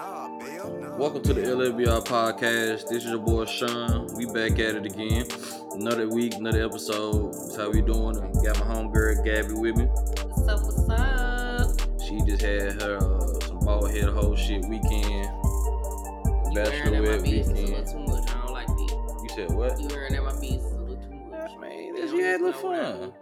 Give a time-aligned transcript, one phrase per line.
[0.00, 2.88] Welcome to the LFBR podcast.
[2.88, 4.08] This is your boy Sean.
[4.16, 5.26] We back at it again.
[5.72, 7.34] Another week, another episode.
[7.34, 8.14] That's how we doing.
[8.42, 9.84] Got my homegirl Gabby with me.
[9.84, 10.60] What's up?
[10.62, 12.00] What's up?
[12.00, 15.04] She just had her uh, some bald head whole shit weekend.
[15.04, 17.58] You wearing at my Bachelorette weekend.
[17.58, 18.30] little too much.
[18.30, 19.20] I don't like that.
[19.22, 19.78] You said what?
[19.82, 21.50] You wearing at my business a little too much.
[21.60, 23.12] Man, this, you had a little I fun.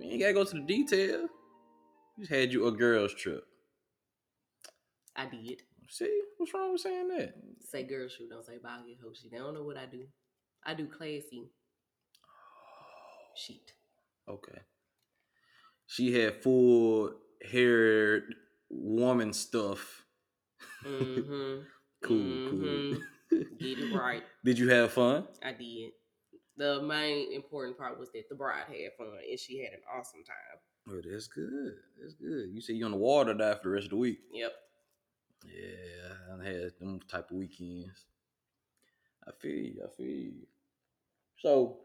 [0.00, 0.06] do.
[0.06, 1.20] You gotta go to the detail.
[2.16, 3.44] You just had you a girls trip.
[5.14, 5.60] I did.
[5.88, 7.34] See, what's wrong with saying that?
[7.60, 8.62] Say girl shoot, don't say head
[9.02, 9.30] hoe shit.
[9.30, 10.04] They don't know what I do.
[10.64, 11.50] I do classy
[13.36, 13.72] sheet.
[14.28, 14.58] Okay.
[15.86, 17.12] She had full
[17.50, 18.34] haired
[18.68, 20.04] woman stuff.
[20.84, 21.62] Mm-hmm.
[22.02, 22.98] Cool, cool.
[23.58, 24.22] Get it right.
[24.44, 25.26] Did you have fun?
[25.42, 25.92] I did.
[26.56, 30.20] The main important part was that the bride had fun and she had an awesome
[30.22, 30.94] time.
[30.94, 31.72] Oh, that's good.
[32.00, 32.50] That's good.
[32.52, 34.18] You said you're on the water dive for the rest of the week.
[34.32, 34.52] Yep.
[35.46, 38.04] Yeah, I had them type of weekends.
[39.26, 39.82] I feel you.
[39.84, 40.46] I feel you.
[41.38, 41.78] So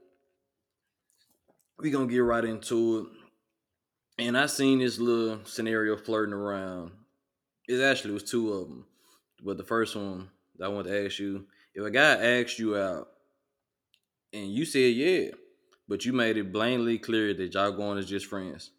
[1.80, 4.24] we gonna get right into it.
[4.26, 6.92] And I seen this little scenario flirting around.
[7.68, 8.86] It actually was two of them,
[9.44, 12.78] but the first one that I want to ask you: if a guy asked you
[12.78, 13.08] out,
[14.34, 15.32] and you said yeah,
[15.88, 18.72] but you made it blatantly clear that y'all going as just friends,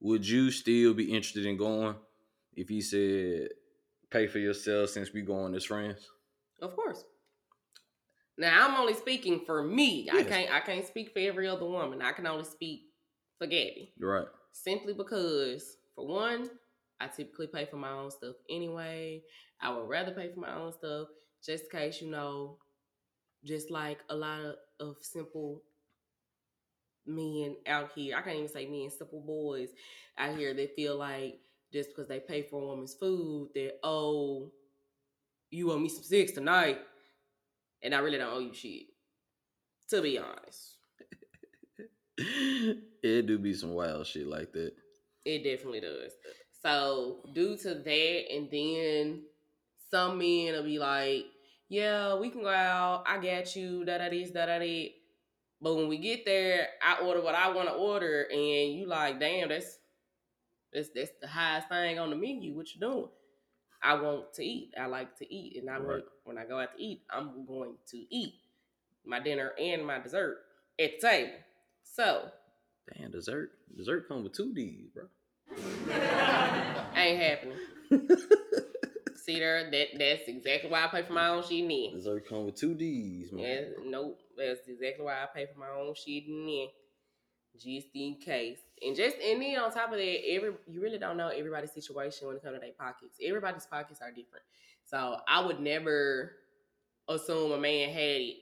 [0.00, 1.94] would you still be interested in going
[2.54, 3.48] if he said
[4.12, 6.10] pay for yourself since we going as friends?
[6.60, 7.04] Of course.
[8.38, 10.08] Now I'm only speaking for me.
[10.12, 12.02] I can't I can't speak for every other woman.
[12.02, 12.82] I can only speak
[13.38, 13.92] for Gabby.
[14.00, 14.26] Right.
[14.52, 16.50] Simply because, for one,
[17.00, 19.22] I typically pay for my own stuff anyway.
[19.60, 21.08] I would rather pay for my own stuff
[21.44, 22.58] just in case, you know,
[23.44, 25.62] just like a lot of, of simple
[27.06, 28.16] men out here.
[28.16, 29.70] I can't even say men, simple boys
[30.18, 31.40] out here that feel like
[31.72, 34.50] just because they pay for a woman's food, that oh,
[35.50, 36.78] you owe me some sex tonight,
[37.82, 38.86] and I really don't owe you shit.
[39.90, 40.76] To be honest,
[42.18, 44.72] it do be some wild shit like that.
[45.24, 46.12] it definitely does.
[46.62, 49.24] So due to that, and then
[49.90, 51.26] some men will be like,
[51.68, 53.04] "Yeah, we can go out.
[53.06, 53.84] I got you.
[53.84, 54.88] Da da this, da da that."
[55.60, 59.20] But when we get there, I order what I want to order, and you like,
[59.20, 59.78] "Damn, that's
[60.72, 62.54] that's that's the highest thing on the menu.
[62.54, 63.08] What you doing?"
[63.84, 64.72] I want to eat.
[64.80, 65.86] I like to eat, and I Right.
[65.86, 68.34] want when I go out to eat, I'm going to eat
[69.04, 70.38] my dinner and my dessert
[70.78, 71.32] at the table.
[71.82, 72.30] So
[72.96, 73.50] Damn, dessert.
[73.76, 75.04] Dessert come with two D's, bro.
[76.94, 77.58] ain't happening.
[79.16, 81.94] See there, that that's exactly why I pay for my own shit then.
[81.94, 83.44] dessert come with two D's, man.
[83.44, 86.66] Yeah, nope, that's exactly why I pay for my own shit then.
[87.58, 88.58] Just in case.
[88.84, 92.26] And just and then on top of that, every you really don't know everybody's situation
[92.26, 93.18] when it comes to their pockets.
[93.22, 94.44] Everybody's pockets are different.
[94.84, 96.32] So I would never
[97.08, 98.36] assume a man had it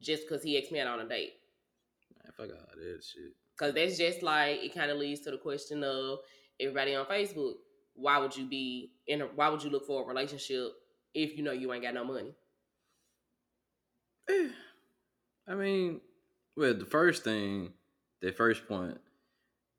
[0.00, 1.32] just because he asked me out on a date.
[2.22, 3.32] Man, fuck all that shit.
[3.58, 6.20] Cause that's just like it kind of leads to the question of
[6.58, 7.54] everybody on Facebook.
[7.94, 9.22] Why would you be in?
[9.22, 10.72] A, why would you look for a relationship
[11.12, 12.34] if you know you ain't got no money?
[15.48, 16.00] I mean,
[16.56, 17.72] well, the first thing,
[18.20, 18.98] that first point,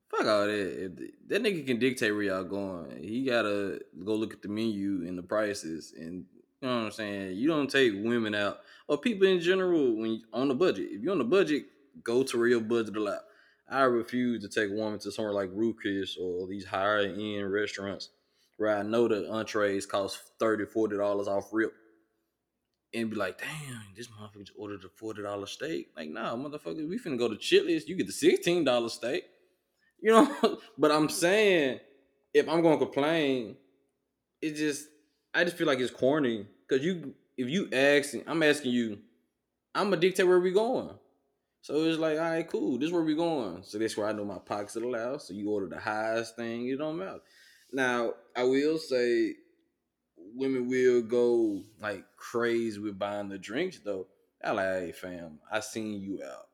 [0.09, 0.85] fuck all that.
[0.85, 3.01] If th- that nigga can dictate where y'all going.
[3.01, 6.25] He gotta go look at the menu and the prices, and
[6.61, 7.37] you know what I'm saying.
[7.37, 10.89] You don't take women out or people in general when you, on the budget.
[10.91, 11.63] If you're on the budget,
[12.03, 13.21] go to real budget a lot.
[13.69, 15.77] I refuse to take a woman to somewhere like Ruth
[16.19, 18.09] or these higher end restaurants
[18.57, 21.73] where I know the entrees cost 30 40 dollars off rip
[22.93, 25.89] and be like, damn, this motherfucker just ordered a forty dollar steak.
[25.95, 27.87] Like, nah, motherfucker, we finna go to Chili's.
[27.87, 29.23] You get the sixteen dollar steak.
[30.01, 31.79] You know, but I'm saying
[32.33, 33.55] if I'm gonna complain,
[34.41, 34.87] it just
[35.33, 36.47] I just feel like it's corny.
[36.69, 38.99] Cause you if you asking, I'm asking you,
[39.73, 40.89] I'm gonna dictate where we going.
[41.61, 42.79] So it's like, all right, cool.
[42.79, 43.63] This where we going.
[43.63, 45.17] So that's where I know my pockets allow.
[45.17, 47.19] So you order the highest thing, it don't matter.
[47.71, 49.35] Now, I will say
[50.35, 54.07] women will go like crazy with buying the drinks though.
[54.43, 56.47] I like, hey fam, I seen you out.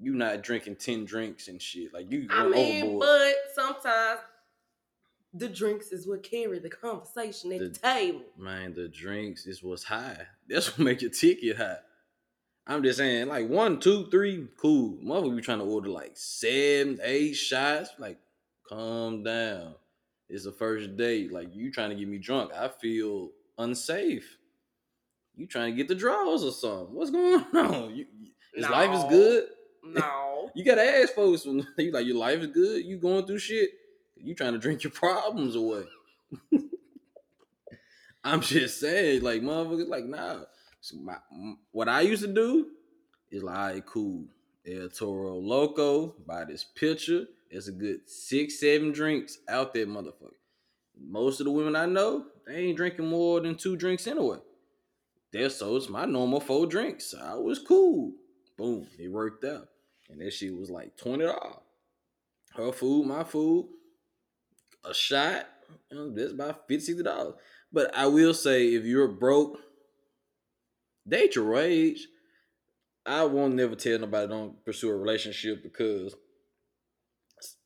[0.00, 1.92] You not drinking ten drinks and shit.
[1.92, 3.00] Like you I mean, overboard.
[3.00, 4.20] but sometimes
[5.34, 8.22] the drinks is what carry the conversation at the, The- table.
[8.38, 10.26] Man, the drinks is what's high.
[10.48, 11.78] That's what make your ticket high.
[12.66, 14.98] I'm just saying, like one, two, three, cool.
[15.02, 17.90] Mother, we trying to order like seven, eight shots.
[17.98, 18.18] Like,
[18.68, 19.74] calm down.
[20.28, 21.32] It's the first date.
[21.32, 22.52] Like, you trying to get me drunk.
[22.52, 24.36] I feel unsafe.
[25.36, 26.94] You trying to get the draws or something.
[26.94, 27.94] What's going on?
[27.94, 28.06] You,
[28.54, 29.44] his life is good.
[29.84, 30.24] No.
[30.54, 32.82] You gotta ask folks when you like your life is good.
[32.84, 33.70] You going through shit.
[34.16, 35.84] You trying to drink your problems away.
[38.24, 40.40] I'm just saying, like motherfuckers, like nah.
[40.80, 41.16] So my,
[41.70, 42.68] what I used to do
[43.30, 44.24] is like, all right, cool.
[44.66, 47.26] El Toro Loco, buy this pitcher.
[47.50, 50.34] It's a good six, seven drinks out there, motherfucker.
[51.00, 54.38] Most of the women I know, they ain't drinking more than two drinks anyway.
[55.32, 57.14] They're so it's my normal four drinks.
[57.14, 58.12] I was cool.
[58.56, 59.68] Boom, it worked out.
[60.10, 61.62] And that shit was like twenty dollars.
[62.54, 63.68] Her food, my food,
[64.84, 65.46] a shot.
[65.90, 67.34] That's about fifty dollars.
[67.72, 69.58] But I will say, if you're broke,
[71.06, 72.08] date your age.
[73.06, 76.14] I won't never tell nobody don't pursue a relationship because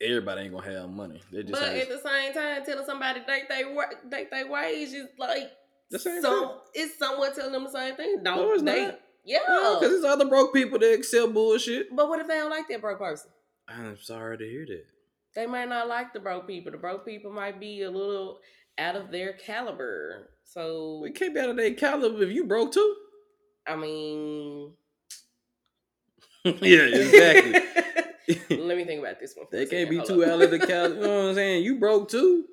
[0.00, 1.20] everybody ain't gonna have money.
[1.32, 4.88] They just But at the same time, telling somebody date they work date they wage
[4.88, 5.50] is like
[5.90, 6.58] the same some thing.
[6.74, 8.22] it's somewhat telling them the same thing.
[8.22, 8.86] Don't No, it's date.
[8.86, 9.00] not.
[9.24, 9.38] Yeah.
[9.46, 11.94] because there's other broke people that accept bullshit.
[11.94, 13.30] but what if they don't like that broke person?
[13.68, 14.84] I'm sorry to hear that.
[15.34, 16.72] They might not like the broke people.
[16.72, 18.40] The broke people might be a little
[18.78, 20.28] out of their caliber.
[20.44, 22.96] So We can't be out of their caliber if you broke too.
[23.66, 24.72] I mean,
[26.44, 27.60] yeah, exactly.
[28.50, 29.46] Let me think about this one.
[29.50, 30.94] They can't be Hold too out of the caliber.
[30.94, 31.64] You know what I'm saying?
[31.64, 32.44] You broke too.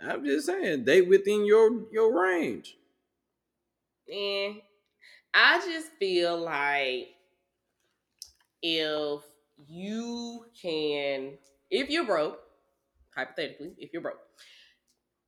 [0.00, 2.76] I'm just saying, they within your your range.
[4.08, 4.56] And
[5.32, 7.08] I just feel like
[8.62, 9.20] if
[9.66, 11.32] you can,
[11.70, 12.38] if you're broke,
[13.16, 14.20] hypothetically, if you're broke,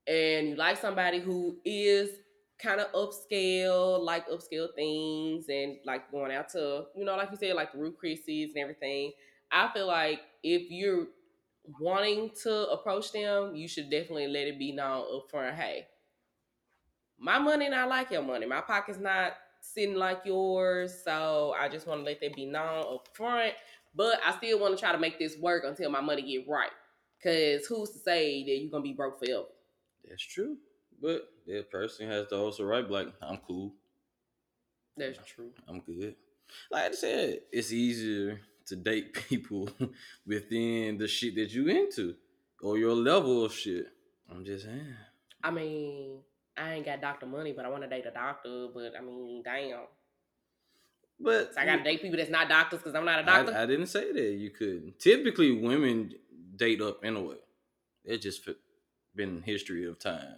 [0.06, 2.11] and you like somebody who is
[2.58, 7.37] kind of upscale, like upscale things, and like going out to, you know, like you
[7.37, 9.12] said, like the Root Christies and everything.
[9.51, 11.07] I feel like if you're
[11.81, 15.57] wanting to approach them, you should definitely let it be known up front.
[15.57, 15.87] Hey,
[17.19, 18.47] my money not like your money.
[18.47, 21.03] My pocket's not sitting like yours.
[21.05, 23.55] So I just want to let that be known up front.
[23.95, 26.71] But I still want to try to make this work until my money get right.
[27.23, 29.47] Cause who's to say that you're gonna be broke forever?
[30.07, 30.59] That's true.
[31.01, 33.73] But that person has to also right, like, I'm cool.
[34.97, 35.51] That's true.
[35.67, 36.15] I'm good.
[36.71, 39.69] Like I said, it's easier to date people
[40.27, 42.15] within the shit that you into
[42.63, 43.87] or your level of shit.
[44.31, 44.95] I'm just saying.
[45.43, 46.21] I mean,
[46.57, 48.69] I ain't got doctor money, but I want to date a doctor.
[48.73, 49.81] But I mean, damn.
[51.19, 53.55] But So I gotta date people that's not doctors because I'm not a doctor.
[53.55, 54.99] I, I didn't say that you couldn't.
[54.99, 56.12] Typically, women
[56.57, 57.37] date up anyway.
[58.05, 58.49] It's just
[59.15, 60.37] been history of time.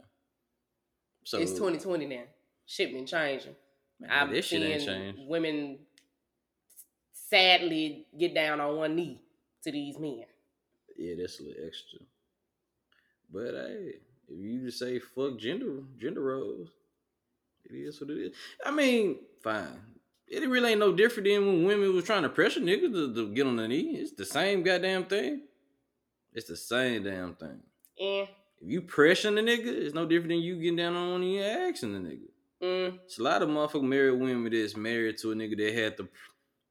[1.24, 2.22] So it's 2020 now.
[2.64, 3.54] Shit been changing.
[4.00, 5.20] man, I've this shit ain't changed.
[5.26, 5.78] women
[7.30, 9.20] sadly get down on one knee
[9.64, 10.24] to these men.
[10.96, 11.98] Yeah, that's a little extra.
[13.32, 13.92] But hey,
[14.28, 16.68] if you just say fuck gender gender roles,
[17.64, 18.32] it is what it is.
[18.64, 19.80] I mean, fine.
[20.26, 23.34] It really ain't no different than when women was trying to pressure niggas to, to
[23.34, 23.96] get on the knee.
[23.96, 25.42] It's the same goddamn thing.
[26.34, 27.60] It's the same damn thing.
[27.98, 28.28] And
[28.60, 31.38] If you pressing the nigga, it's no different than you getting down on one knee
[31.38, 32.28] and asking the nigga.
[32.62, 35.96] mm, It's a lot of motherfucking married women that's married to a nigga that had
[35.96, 36.08] to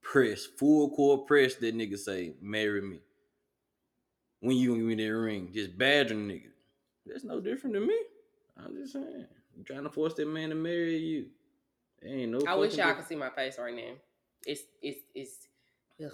[0.02, 3.00] press, full court press that nigga say, marry me.
[4.40, 6.52] When you gonna give me that ring, just badgering nigga.
[7.06, 8.00] That's no different than me.
[8.58, 9.26] I'm just saying.
[9.58, 11.28] You trying to force that man to marry you.
[12.02, 13.94] There ain't no I wish y'all could see my face right now.
[14.46, 15.48] It's it's it's.
[16.04, 16.12] Ugh.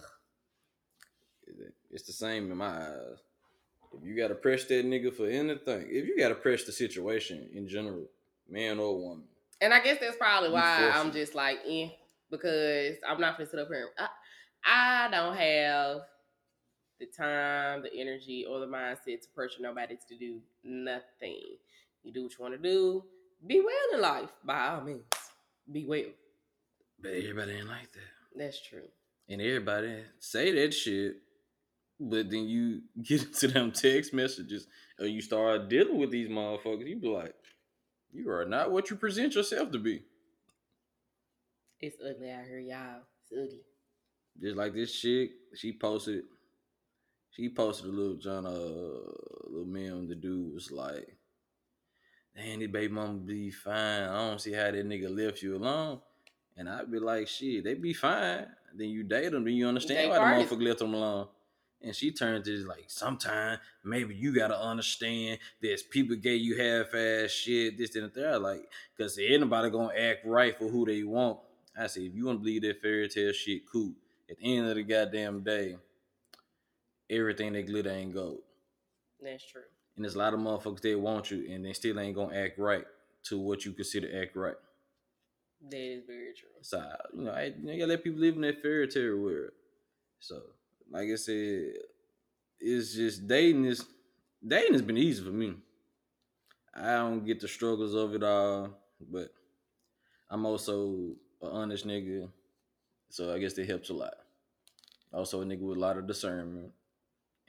[1.91, 3.19] It's the same in my eyes.
[3.95, 7.67] If you gotta press that nigga for anything, if you gotta press the situation in
[7.67, 8.05] general,
[8.50, 9.25] man or woman,
[9.62, 11.89] And I guess that's probably why I'm just like, eh,
[12.34, 13.90] because I'm not gonna sit up here.
[13.98, 16.02] I, I don't have
[17.00, 21.40] the time, the energy, or the mindset to pressure nobody to do nothing.
[22.04, 23.04] You do what you want to do.
[23.46, 25.04] Be well in life, by all means.
[25.72, 26.04] Be well.
[27.02, 28.36] but everybody ain't like that.
[28.36, 28.88] That's true.
[29.30, 31.18] And everybody say that shit,
[32.00, 34.68] but then you get into them text messages
[35.00, 37.36] or you start dealing with these motherfuckers, you be like,
[38.12, 40.04] you are not what you present yourself to be.
[41.84, 43.02] It's ugly out here, y'all.
[43.30, 43.60] It's ugly.
[44.42, 46.24] Just like this chick, she posted,
[47.30, 50.08] she posted a little John, uh, little meme.
[50.08, 51.13] The dude was like,
[52.38, 54.04] "Damn, this baby mama be fine.
[54.04, 56.00] I don't see how that nigga left you alone."
[56.56, 60.06] And I'd be like, "Shit, they be fine." Then you date them, then you understand
[60.06, 61.28] They why the motherfucker left them alone.
[61.82, 65.84] And she turned to like, sometime maybe you gotta understand this.
[65.84, 68.42] People gave you half ass shit, this and that.
[68.42, 71.40] Like, cause anybody gonna act right for who they want.
[71.77, 73.94] I say, if you wanna believe that fairy tale shit, cool.
[74.30, 75.77] At the end of the goddamn day,
[77.10, 78.42] everything that glitter ain't gold.
[79.22, 79.62] That's true.
[79.96, 82.58] And there's a lot of motherfuckers that want you and they still ain't gonna act
[82.58, 82.86] right
[83.24, 84.56] to what you consider act right.
[85.70, 86.50] That is very true.
[86.62, 86.84] So
[87.15, 89.51] you know, I, you, know, you gotta let people live in that fairy tale world.
[90.20, 90.42] So,
[90.92, 91.74] like I said,
[92.60, 93.86] it's just dating is
[94.46, 95.56] dating has been easy for me.
[96.75, 98.70] I don't get the struggles of it all.
[99.12, 99.30] but
[100.30, 102.29] I'm also an honest nigga,
[103.09, 104.13] so I guess that helps a lot.
[105.13, 106.71] Also a nigga with a lot of discernment,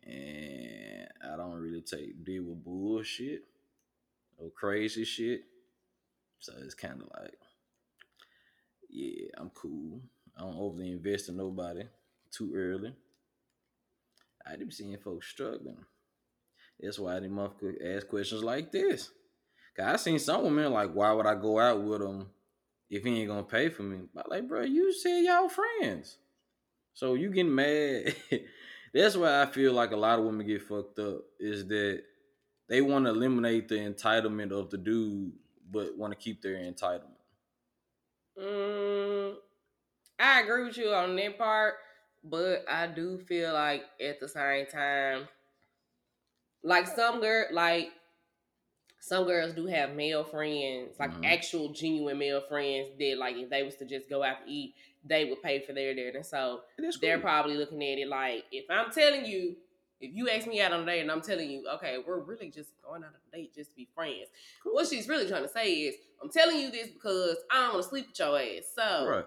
[0.04, 3.42] and I don't really take deal with bullshit
[4.36, 5.44] or crazy shit.
[6.38, 7.38] So it's kind of like,
[8.90, 10.00] yeah, I'm cool.
[10.36, 11.84] I don't overly invest in nobody
[12.30, 12.92] too early.
[14.46, 15.84] I be seeing folks struggling.
[16.78, 19.10] That's why they motherfucker ask questions like this.
[19.76, 22.26] Cause I seen some women like, why would I go out with him
[22.90, 24.00] if he ain't gonna pay for me?
[24.14, 26.18] But like, bro, you said y'all friends,
[26.92, 28.14] so you getting mad.
[28.94, 32.02] That's why I feel like a lot of women get fucked up is that
[32.68, 35.32] they want to eliminate the entitlement of the dude,
[35.70, 37.10] but want to keep their entitlement.
[38.40, 39.34] Mm,
[40.18, 41.74] I agree with you on that part,
[42.22, 45.28] but I do feel like at the same time,
[46.62, 47.90] like some girl, like
[49.04, 51.26] some girls do have male friends, like Mhm.
[51.26, 54.74] actual genuine male friends that like if they was to just go out to eat,
[55.04, 56.22] they would pay for their dinner.
[56.22, 59.56] So That's they're probably looking at it like if I'm telling you,
[60.00, 62.50] if you ask me out on a date and I'm telling you, okay, we're really
[62.50, 64.28] just going out on a date just to be friends.
[64.62, 64.72] Cool.
[64.72, 67.82] What she's really trying to say is, I'm telling you this because I don't want
[67.82, 68.72] to sleep with your ass.
[68.74, 69.24] So right.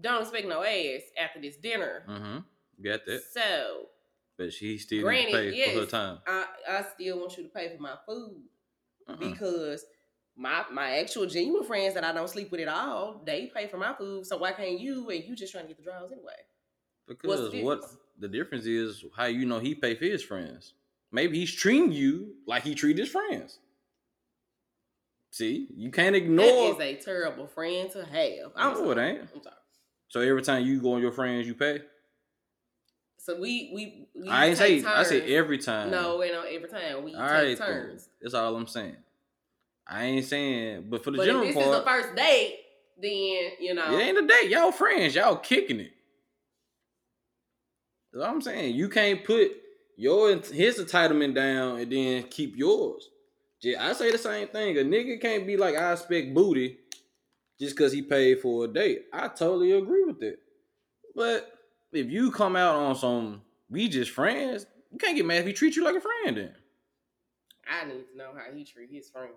[0.00, 2.02] don't expect no ass after this dinner.
[2.08, 2.38] Mm-hmm.
[2.82, 3.22] Got that.
[3.32, 3.90] So
[4.36, 5.90] But she still Granted, pay for her yes.
[5.92, 6.18] time.
[6.26, 8.42] I, I still want you to pay for my food
[9.08, 9.16] Uh-uh.
[9.16, 9.84] because
[10.36, 13.76] my my actual genuine friends that I don't sleep with at all, they pay for
[13.76, 14.26] my food.
[14.26, 16.32] So why can't you and you just trying to get the draws anyway?
[17.06, 17.82] Because the what
[18.18, 20.74] the difference is how you know he pay for his friends.
[21.12, 23.58] Maybe he's treating you like he treat his friends.
[25.30, 26.72] See, you can't That ignore.
[26.74, 28.52] is a terrible friend to have.
[28.56, 29.08] I'm No, it sorry.
[29.10, 29.20] ain't.
[29.34, 29.56] I'm sorry.
[30.08, 31.80] So every time you go on your friends, you pay.
[33.24, 35.90] So we we, we I ain't say take I say every time.
[35.90, 38.10] No, you know, every time we all take right, turns.
[38.20, 38.96] that's all I'm saying.
[39.88, 42.58] I ain't saying, but for the But general if this is the first date,
[43.00, 43.98] then you know.
[43.98, 44.50] it ain't a date.
[44.50, 45.92] Y'all friends, y'all kicking it.
[48.12, 48.74] That's all I'm saying.
[48.74, 49.52] You can't put
[49.96, 53.08] your his entitlement down and then keep yours.
[53.80, 54.76] I say the same thing.
[54.76, 56.76] A nigga can't be like I expect booty
[57.58, 59.06] just because he paid for a date.
[59.14, 60.36] I totally agree with that.
[61.16, 61.53] But
[61.94, 65.52] if you come out on some we just friends, you can't get mad if he
[65.52, 66.36] treat you like a friend.
[66.36, 66.54] Then
[67.68, 69.32] I need to know how he treat his friends.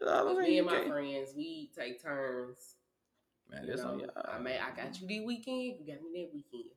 [0.00, 0.48] That's all I'm saying.
[0.50, 2.76] Me and my can't- friends, we take turns.
[3.50, 4.26] Man, that's on know, y'all.
[4.28, 6.70] I may I got you this weekend, you got me that weekend.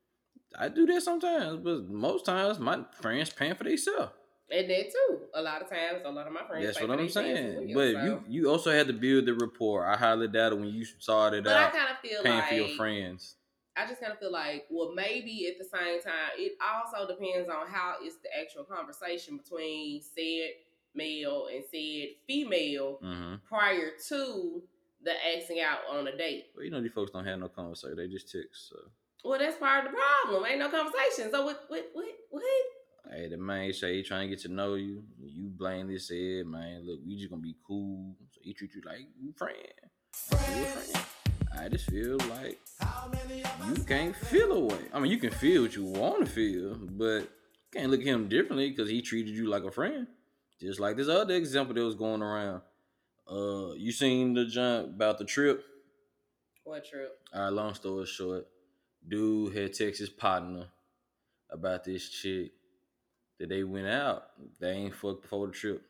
[0.57, 4.11] I do that sometimes, but most times my friends paying for themselves.
[4.49, 5.19] And that too.
[5.33, 6.65] A lot of times, a lot of my friends.
[6.65, 7.73] That's pay what for I'm their friends as saying.
[7.73, 9.85] But so- you you also had to build the rapport.
[9.85, 12.47] I highly doubt it when you started But I out kind of feel paying like
[12.49, 13.35] for your friends.
[13.77, 17.49] I just kind of feel like, well, maybe at the same time, it also depends
[17.49, 20.49] on how is the actual conversation between said
[20.95, 23.35] male and said female Mm-hmm.
[23.47, 24.63] prior to
[25.03, 26.45] the asking out on a date.
[26.55, 27.95] But you know these folks don't have no conversation.
[27.97, 28.69] They just text.
[28.69, 28.77] So
[29.23, 30.49] Well, that's part of the problem.
[30.49, 31.29] Ain't no conversation.
[31.31, 31.65] So what?
[31.67, 31.89] What?
[31.93, 32.05] What?
[32.31, 32.43] What?
[33.13, 35.03] hey, the man say he trying to get to know you.
[35.23, 36.85] You blame this head, man.
[36.85, 38.15] Look, we just gonna be cool.
[38.33, 39.55] So he treat you like you friend.
[40.11, 41.05] Friend.
[41.59, 42.59] I just feel like
[43.67, 44.79] you can't feel away.
[44.93, 47.27] I mean, you can feel what you want to feel, but you
[47.73, 50.07] can't look at him differently because he treated you like a friend.
[50.61, 52.61] Just like this other example that was going around.
[53.29, 55.63] Uh, you seen the jump about the trip?
[56.63, 57.19] What trip?
[57.33, 58.47] All right, long story short,
[59.07, 60.65] dude had text his partner
[61.49, 62.51] about this chick
[63.39, 64.23] that they went out.
[64.59, 65.81] They ain't fucked before the trip.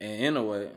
[0.00, 0.70] And anyway,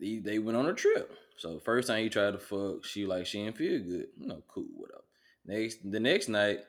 [0.00, 1.16] they, they went on a trip.
[1.36, 4.06] So first time he tried to fuck, she like she didn't feel good.
[4.18, 5.02] You know, cool, whatever.
[5.46, 6.60] Next the next night,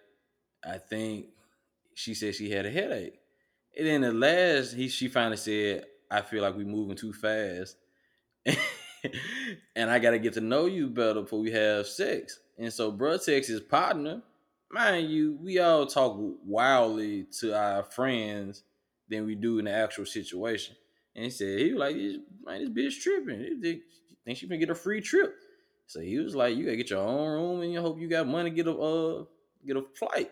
[0.63, 1.27] I think
[1.93, 3.19] she said she had a headache.
[3.77, 7.77] And then the last he she finally said, I feel like we moving too fast.
[9.75, 12.39] and I gotta get to know you better before we have sex.
[12.57, 14.21] And so bro texts his partner.
[14.71, 18.63] Mind you, we all talk wildly to our friends
[19.07, 20.75] than we do in the actual situation.
[21.15, 23.81] And he said, he was like, man, this bitch tripping.
[24.25, 25.35] Think, she gonna get a free trip.
[25.87, 28.27] So he was like, you gotta get your own room and you hope you got
[28.27, 29.23] money to get a uh
[29.65, 30.31] get a flight.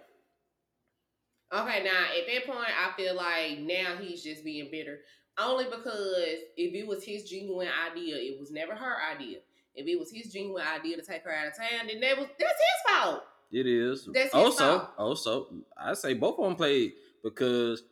[1.53, 5.01] Okay, now at that point, I feel like now he's just being bitter.
[5.37, 6.25] Only because
[6.57, 9.39] if it was his genuine idea, it was never her idea.
[9.75, 12.27] If it was his genuine idea to take her out of town, then that was
[12.39, 13.23] that's his fault.
[13.51, 14.09] It is.
[14.11, 14.89] That's his also, fault.
[14.97, 15.47] also,
[15.77, 17.83] I say both of them played because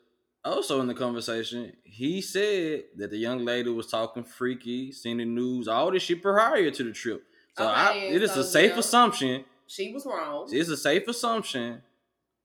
[0.44, 5.26] also in the conversation, he said that the young lady was talking freaky, seen the
[5.26, 7.24] news, all this shit prior to the trip.
[7.58, 8.80] So I, Okay, it is so, a safe yeah.
[8.80, 9.46] assumption.
[9.68, 10.48] She was wrong.
[10.52, 11.82] It's a safe assumption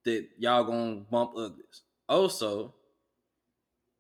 [0.04, 1.82] that y'all gonna bump uglies.
[2.08, 2.74] Also,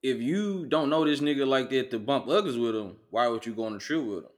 [0.02, 3.44] if you don't know this nigga like that to bump uggles with him, why would
[3.46, 4.30] you go on a trip with him?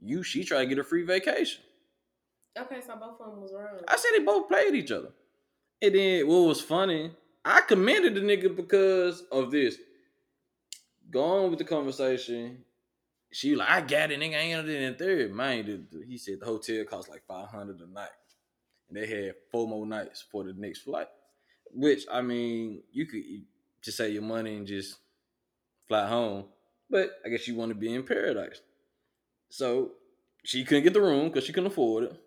[0.00, 1.62] You she try to get a free vacation.
[2.58, 3.80] Okay, so both of them was wrong.
[3.88, 5.10] I said they both played each other.
[5.82, 7.12] And then what was funny,
[7.44, 9.76] I commended the nigga because of this.
[11.10, 12.64] Go on with the conversation.
[13.32, 14.34] She like, I got it, nigga.
[14.34, 15.32] I ain't in the third.
[15.32, 18.08] Man, he said the hotel cost like 500 a night.
[18.88, 21.08] And they had four more nights for the next flight.
[21.72, 23.22] Which, I mean, you could
[23.82, 24.96] just save your money and just
[25.88, 26.44] fly home.
[26.88, 28.60] But I guess you want to be in paradise.
[29.50, 29.92] So
[30.44, 32.20] she couldn't get the room because she couldn't afford it.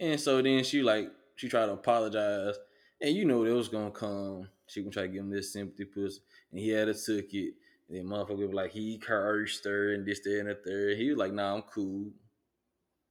[0.00, 2.56] And so then she like she tried to apologize.
[3.00, 4.48] And you know it was gonna come.
[4.66, 6.20] She gonna try to give him this sympathy pussy.
[6.50, 7.54] And he had to took it.
[7.88, 10.96] And then motherfucker was like he cursed her and this, that, and the third.
[10.96, 12.10] He was like, nah, I'm cool.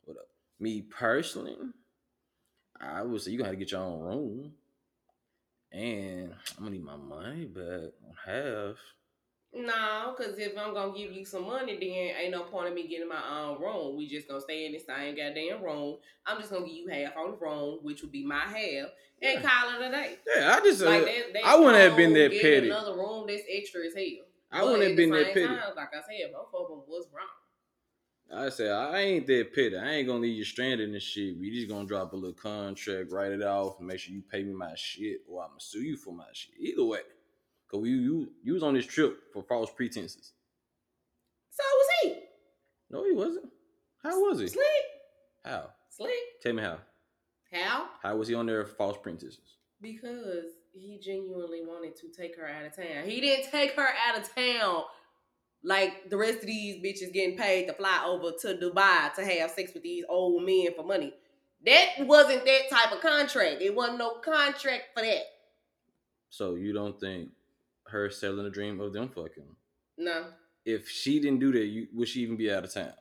[0.05, 0.27] What up?
[0.59, 1.55] Me personally,
[2.79, 4.53] I would say you gonna have to get your own room.
[5.71, 8.75] And I'm gonna need my money back on half.
[9.55, 12.87] No, because if I'm gonna give you some money, then ain't no point in me
[12.87, 13.95] getting my own room.
[13.95, 15.97] We just gonna stay in the same goddamn room.
[16.25, 18.89] I'm just gonna give you half on the room, which would be my half,
[19.21, 20.17] and call it a day.
[20.35, 22.69] Yeah, I just uh, Like that, that I wouldn't have been that petty.
[22.69, 24.25] Another room that's extra as hell.
[24.51, 25.45] I But wouldn't have been that petty.
[25.45, 27.27] time, like I said, both of them was wrong.
[28.35, 29.77] I said I ain't that petty.
[29.77, 31.37] I ain't gonna leave you stranded and shit.
[31.37, 34.41] We just gonna drop a little contract, write it off, and make sure you pay
[34.41, 36.55] me my shit, or I'ma sue you for my shit.
[36.59, 37.01] Either way,
[37.73, 40.33] cause you you you was on this trip for false pretenses.
[41.51, 42.19] So was he
[42.89, 43.49] No, he wasn't.
[44.03, 44.47] How was he?
[44.47, 44.65] slick,
[45.45, 45.69] How?
[45.89, 46.11] slick.
[46.41, 46.77] Tell me how.
[47.51, 47.87] How?
[48.01, 49.57] How was he on there for false pretenses?
[49.81, 53.05] Because he genuinely wanted to take her out of town.
[53.05, 54.83] He didn't take her out of town
[55.63, 59.51] like the rest of these bitches getting paid to fly over to Dubai to have
[59.51, 61.13] sex with these old men for money.
[61.65, 63.61] That wasn't that type of contract.
[63.61, 65.21] It wasn't no contract for that.
[66.29, 67.29] So you don't think
[67.93, 69.55] her selling the dream of them fucking?
[69.97, 70.25] No.
[70.65, 72.93] If she didn't do that, you, would she even be out of town?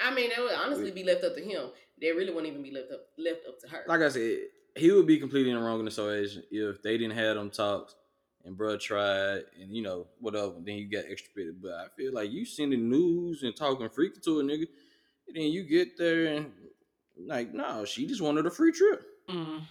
[0.00, 1.70] I mean, it would honestly be left up to him.
[2.00, 3.84] They really wouldn't even be left up left up to her.
[3.86, 4.38] like I said,
[4.76, 7.50] he would be completely in the wrong in the situation if they didn't have them
[7.50, 7.94] talks
[8.44, 10.54] and bruh tried and you know whatever.
[10.58, 11.62] Then you got extradited.
[11.62, 14.66] But I feel like you sending news and talking freaky to a nigga,
[15.28, 16.52] and then you get there and
[17.26, 19.02] like, no, she just wanted a free trip.
[19.28, 19.62] Mm.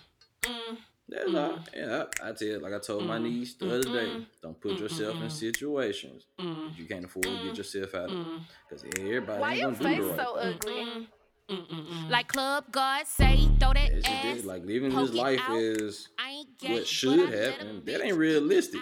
[0.44, 0.78] Mm.
[1.10, 1.36] That's Mm.
[1.52, 1.60] all.
[1.76, 3.24] Yeah, I, I tell like I told my Mm.
[3.24, 6.70] niece the other day, don't put yourself in situations Mm.
[6.70, 7.44] that you can't afford to Mm.
[7.44, 8.18] get yourself out of.
[8.18, 8.40] Mm.
[8.70, 10.54] Because everybody Why ain't your face right so thing.
[10.56, 11.08] ugly?
[11.50, 12.10] Mm-mm.
[12.10, 14.40] Like Club God say, throw that That's ass.
[14.40, 14.46] it.
[14.46, 15.58] Like living poke this life out.
[15.58, 17.84] is I ain't gay, what should I happen.
[17.86, 18.80] That ain't realistic.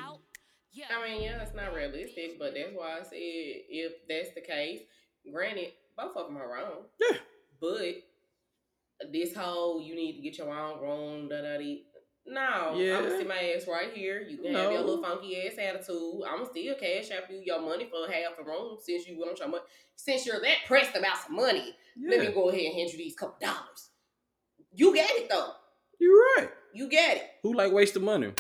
[0.72, 0.86] Yeah.
[0.92, 4.82] I mean, yeah, it's not realistic, but that's why I said if that's the case,
[5.34, 6.86] granted, both of them are wrong.
[7.00, 7.18] Yeah.
[7.60, 7.96] But
[9.12, 11.88] this whole you need to get your own room, da da dee.
[12.26, 12.98] No, Yeah.
[12.98, 14.22] I'm gonna sit my ass right here.
[14.22, 16.22] You can have your little funky ass attitude.
[16.28, 19.40] I'm gonna still cash out you your money for half the room since you want
[19.40, 19.64] your money.
[19.96, 23.16] Since you're that pressed about some money, let me go ahead and hand you these
[23.16, 23.90] couple dollars.
[24.74, 25.54] You get it though.
[26.00, 26.50] you're right.
[26.74, 27.30] You get it.
[27.44, 28.32] Who like waste wasting money?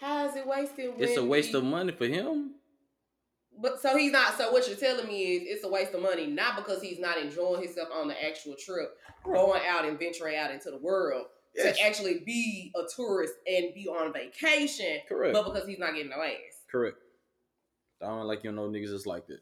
[0.00, 0.94] How is it wasted?
[0.98, 2.54] It's a waste we- of money for him.
[3.60, 4.38] But so he's not.
[4.38, 7.18] So what you're telling me is it's a waste of money, not because he's not
[7.18, 11.76] enjoying himself on the actual trip, going out and venturing out into the world Yes.
[11.76, 15.32] to actually be a tourist and be on vacation, Correct.
[15.34, 16.34] but because he's not getting no ass.
[16.70, 16.96] Correct.
[18.02, 19.40] I don't like you know niggas just like that.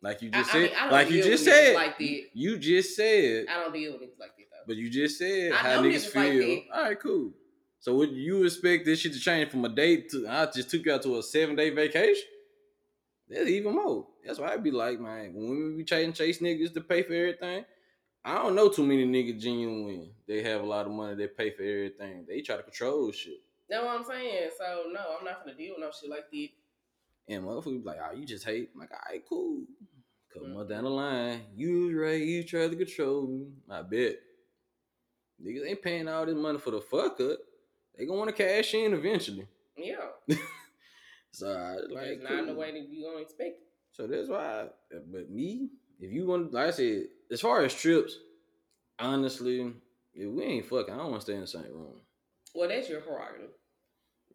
[0.00, 0.72] Like you just I said.
[0.76, 1.74] I don't like you just said.
[1.74, 2.22] like that.
[2.32, 3.46] You just said.
[3.50, 4.64] I don't deal with niggas like that though.
[4.66, 6.40] But you just said I how niggas like feel.
[6.56, 6.62] that.
[6.74, 7.32] All right, cool.
[7.80, 10.84] So would you expect this shit to change from a date to I just took
[10.86, 12.24] you out to a seven day vacation?
[13.28, 14.06] That's even more.
[14.24, 17.12] That's why I'd be like, man, when we be chasing chase niggas to pay for
[17.12, 17.64] everything,
[18.24, 20.10] I don't know too many niggas genuine.
[20.26, 22.26] They have a lot of money, they pay for everything.
[22.28, 23.40] They try to control shit.
[23.70, 24.50] That's what I'm saying.
[24.58, 26.48] So no, I'm not gonna deal with no shit like that.
[27.28, 28.70] And motherfuckers be like, oh, you just hate.
[28.74, 29.64] I'm like, all right, cool.
[30.32, 30.54] Couple Mhm.
[30.54, 33.46] months down the line, you right, you tried to control me.
[33.70, 34.18] I bet.
[35.42, 37.38] Niggas ain't paying all this money for the fuck up.
[37.96, 39.46] They gonna wanna cash in eventually.
[39.76, 40.08] Yeah,
[41.30, 43.60] So I like it's not in the way that you gonna expect.
[43.60, 43.66] it.
[43.92, 44.68] So that's why.
[44.90, 48.16] But me, if you want, like I said, as far as trips,
[48.98, 49.72] honestly,
[50.14, 52.00] if we ain't fucking, I don't want to stay in the same room.
[52.54, 53.50] Well, that's your prerogative.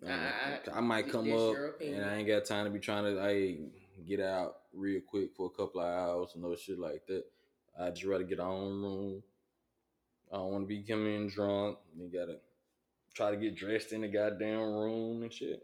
[0.08, 3.21] I, I- I might come up and I ain't got time to be trying to
[3.21, 3.58] I
[4.06, 7.23] get out real quick for a couple of hours and no shit like that.
[7.79, 9.23] I just rather get our own room.
[10.32, 11.77] I don't want to be coming in drunk.
[11.97, 12.38] You gotta
[13.13, 15.62] try to get dressed in the goddamn room and shit.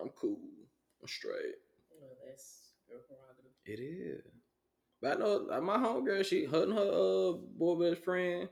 [0.00, 0.38] I'm cool.
[1.00, 1.54] I'm straight.
[2.00, 3.52] Well, that's your prerogative.
[3.64, 4.31] It is.
[5.02, 8.48] But I know like, my homegirl, she and her uh, boy best friend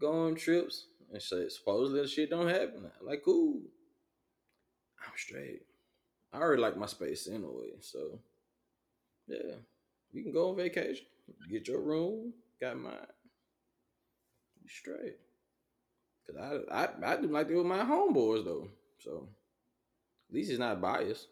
[0.00, 2.90] go on trips and say supposedly that shit don't happen.
[3.00, 3.60] I'm like, cool.
[5.06, 5.62] I'm straight.
[6.32, 8.18] I already like my space anyway, so
[9.28, 9.54] yeah,
[10.12, 11.06] You can go on vacation.
[11.48, 12.94] Get your room, got mine.
[14.62, 15.16] You straight.
[16.26, 16.36] Cause
[16.70, 19.28] I, I I do like it with my homeboys though, so
[20.28, 21.28] at least it's not biased.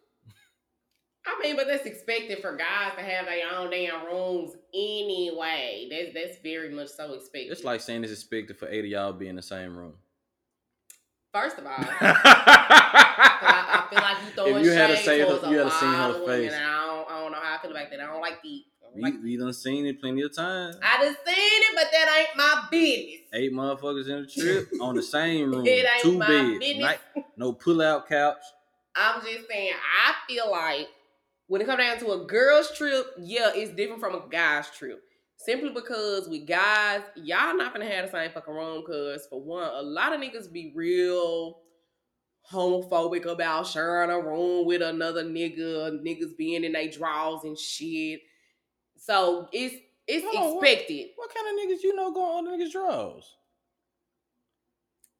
[1.25, 5.89] I mean, but that's expected for guys to have their own damn rooms anyway.
[5.91, 7.53] That's that's very much so expected.
[7.53, 9.95] It's like saying it's expected for eight of y'all be in the same room.
[11.33, 15.27] first of all, I, I feel like you throwing If you had to say her-
[15.27, 16.53] towards a you had to seen her face.
[16.53, 18.01] and I don't, I don't know how I feel about that.
[18.01, 18.65] I don't like the.
[18.95, 20.77] We like we done seen it plenty of times.
[20.83, 23.21] I done seen it, but that ain't my business.
[23.33, 26.99] Eight motherfuckers in the trip on the same room, It ain't two my beds, business.
[27.17, 28.43] ni- no pull out couch.
[28.97, 30.89] I'm just saying, I feel like
[31.47, 35.03] when it comes down to a girl's trip, yeah, it's different from a guy's trip.
[35.37, 38.85] Simply because with guys, y'all not gonna have the same fucking room.
[38.87, 41.59] Cause for one, a lot of niggas be real
[42.51, 48.21] homophobic about sharing a room with another nigga, niggas being in their drawers and shit.
[48.97, 49.75] So it's
[50.07, 50.69] it's Hold on, what?
[50.69, 51.09] expected.
[51.17, 53.37] What kind of niggas you know going on niggas' drawers?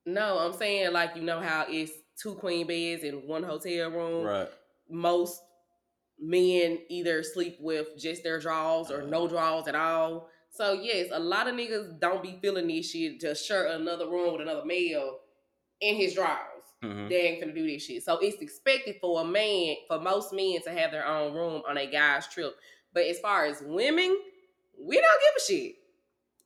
[0.07, 4.25] No, I'm saying like you know how it's two queen beds in one hotel room.
[4.25, 4.49] Right.
[4.91, 5.41] most
[6.23, 10.29] men either sleep with just their drawers or no drawers at all.
[10.51, 14.33] So yes, a lot of niggas don't be feeling this shit to share another room
[14.33, 15.19] with another male
[15.81, 16.39] in his drawers.
[16.83, 17.09] Mhm.
[17.09, 18.03] They ain't gonna do this shit.
[18.03, 21.77] So it's expected for a man, for most men to have their own room on
[21.77, 22.57] a guy's trip.
[22.93, 24.17] But as far as women,
[24.79, 25.77] we don't give a shit.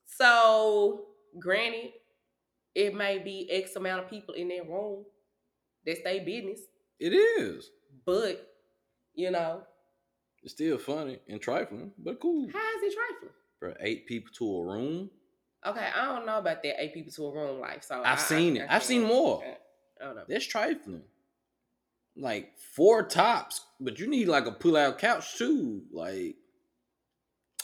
[0.06, 1.08] So
[1.38, 1.92] granted,
[2.74, 5.04] it may be X amount of people in that room.
[5.84, 6.60] That's their business.
[6.98, 7.70] It is.
[8.04, 8.55] But,
[9.16, 9.62] you know,
[10.44, 12.48] It's still funny and trifling, but cool.
[12.52, 13.32] how is it trifling?
[13.58, 15.10] For eight people to a room,
[15.66, 17.82] Okay, I don't know about that eight people to a room life.
[17.82, 18.66] So I've I- seen I- it.
[18.70, 19.42] I I've seen more.
[20.00, 20.22] I don't know.
[20.28, 21.02] that's trifling.
[22.16, 25.82] Like four tops, but you need like a pull out couch too.
[25.92, 26.36] Like,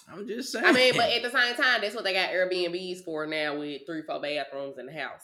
[0.08, 0.64] I'm just saying.
[0.64, 3.82] I mean, but at the same time, that's what they got Airbnbs for now with
[3.86, 5.22] three, four bathrooms in the house.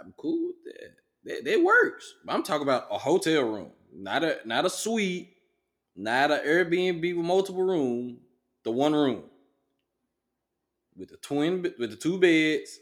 [0.00, 0.94] I'm cool with that.
[1.24, 2.14] That, that works.
[2.28, 5.35] I'm talking about a hotel room, not a not a suite,
[5.96, 8.18] not an Airbnb with multiple room.
[8.64, 9.22] The one room
[10.96, 12.78] with the twin with the two beds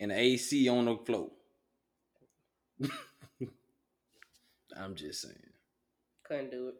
[0.00, 1.30] and the AC on the floor.
[4.76, 5.36] I'm just saying.
[6.24, 6.74] Couldn't do it.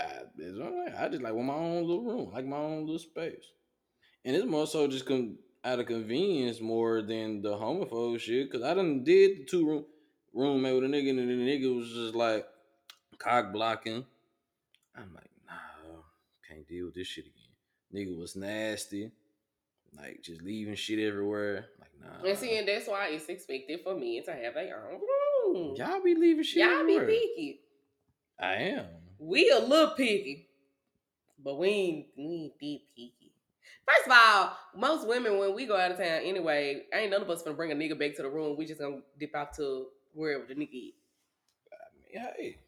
[0.00, 0.94] I, it's all right.
[0.96, 3.44] I just like want my own little room, like my own little space.
[4.24, 8.50] And it's more so just con- out of convenience more than the homophobe shit.
[8.50, 9.84] Cause I done did the two room
[10.32, 12.46] roommate with a nigga, and the nigga was just like
[13.18, 14.04] cock blocking.
[14.96, 16.00] I'm like, nah,
[16.48, 17.44] can't deal with this shit again.
[17.94, 19.10] Nigga was nasty,
[19.96, 21.66] like just leaving shit everywhere.
[21.80, 22.28] Like, nah.
[22.28, 25.74] And see, and that's why it's expected for men to have their own room.
[25.76, 26.64] y'all be leaving shit.
[26.64, 27.06] Y'all be everywhere.
[27.06, 27.60] picky.
[28.38, 28.86] I am.
[29.18, 30.48] We a little picky,
[31.42, 33.32] but we ain't, we ain't that picky.
[33.86, 37.30] First of all, most women when we go out of town anyway, ain't none of
[37.30, 38.56] us gonna bring a nigga back to the room.
[38.56, 40.94] We just gonna dip out to wherever the nigga is.
[41.72, 42.58] I mean, hey,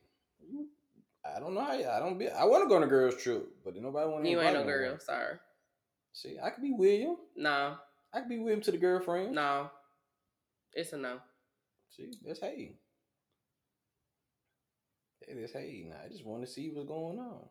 [1.35, 1.61] I don't know.
[1.61, 2.29] How, I don't be.
[2.29, 4.31] I want to go on a girls trip, but nobody want to.
[4.31, 5.37] You ain't no girl, sorry.
[6.13, 7.17] See, I could be William.
[7.37, 7.77] No,
[8.13, 9.35] I could be William to the girlfriend.
[9.35, 9.71] no,
[10.73, 11.19] it's a no.
[11.91, 12.73] See, that's hey.
[15.29, 15.87] It is hey.
[15.89, 17.49] Now I just want to see what's going on.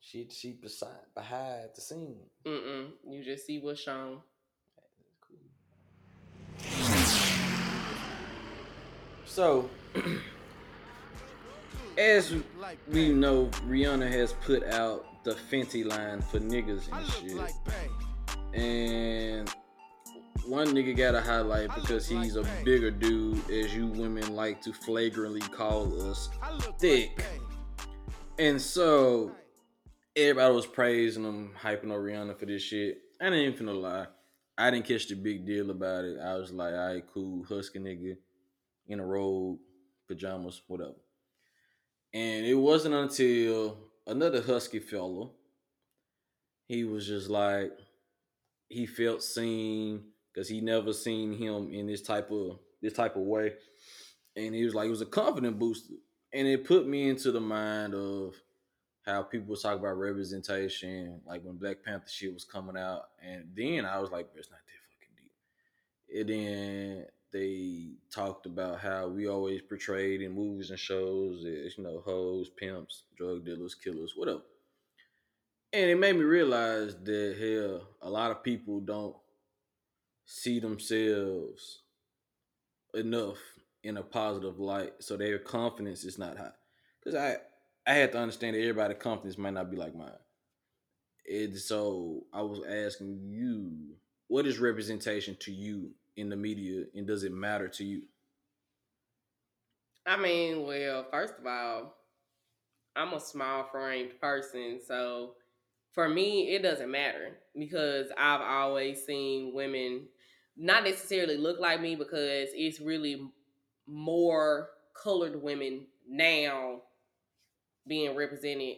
[0.00, 2.26] She she beside behind the scene.
[2.46, 2.90] Mm-mm.
[3.08, 4.20] You just see what's shown.
[9.26, 9.68] So,
[11.98, 12.32] as
[12.90, 17.52] we know, Rihanna has put out the Fenty line for niggas and shit.
[18.54, 19.50] And
[20.46, 24.72] one nigga got a highlight because he's a bigger dude, as you women like to
[24.72, 26.30] flagrantly call us
[26.78, 27.22] thick.
[28.38, 29.32] And so
[30.14, 32.98] everybody was praising him, hyping on Rihanna for this shit.
[33.20, 34.06] I ain't even finna lie.
[34.56, 36.18] I didn't catch the big deal about it.
[36.20, 38.16] I was like, all right, cool, husky nigga
[38.86, 39.58] in a robe,
[40.06, 40.94] pajamas, whatever.
[42.14, 45.28] And it wasn't until another husky fella,
[46.66, 47.72] he was just like,
[48.68, 53.22] he felt seen because he never seen him in this type of this type of
[53.22, 53.54] way.
[54.36, 55.94] And he was like, it was a confident booster.
[56.32, 58.34] And it put me into the mind of
[59.04, 63.04] how people talk about representation, like when Black Panther shit was coming out.
[63.22, 65.32] And then I was like, it's not that fucking deep.
[66.20, 71.84] And then they talked about how we always portrayed in movies and shows as, you
[71.84, 74.42] know, hoes, pimps, drug dealers, killers, whatever.
[75.72, 79.16] And it made me realize that hell, a lot of people don't
[80.24, 81.82] see themselves
[82.94, 83.38] enough
[83.82, 86.52] in a positive light, so their confidence is not high.
[87.04, 87.36] Cause I
[87.86, 90.10] I had to understand that everybody's confidence might not be like mine.
[91.26, 93.96] And so I was asking you,
[94.28, 98.02] what is representation to you in the media, and does it matter to you?
[100.06, 101.94] I mean, well, first of all,
[102.96, 105.34] I'm a small framed person, so
[105.92, 110.08] for me, it doesn't matter because I've always seen women
[110.56, 113.30] not necessarily look like me because it's really
[113.86, 116.82] more colored women now
[117.86, 118.76] being represented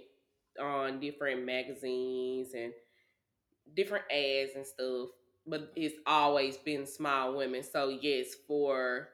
[0.61, 2.73] on different magazines and
[3.75, 5.09] different ads and stuff.
[5.51, 7.63] But it's always been small women.
[7.65, 9.09] So yes, for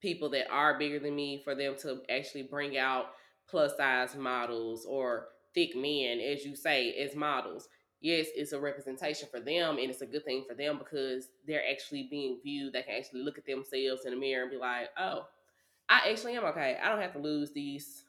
[0.00, 3.06] people that are bigger than me, for them to actually bring out
[3.48, 7.68] plus size models or thick men, as you say, as models.
[8.00, 11.66] Yes, it's a representation for them and it's a good thing for them because they're
[11.70, 12.74] actually being viewed.
[12.74, 15.26] They can actually look at themselves in the mirror and be like, oh,
[15.88, 16.78] I actually am okay.
[16.82, 18.03] I don't have to lose these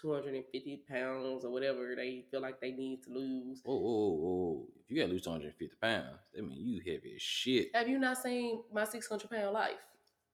[0.00, 3.62] 250 pounds or whatever they feel like they need to lose.
[3.66, 4.66] Oh, oh, oh.
[4.84, 7.68] If you gotta lose 250 pounds, that means you heavy as shit.
[7.74, 9.72] Have you not seen my 600 pound life?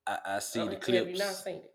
[0.06, 1.72] I, I see the Have you not seen it?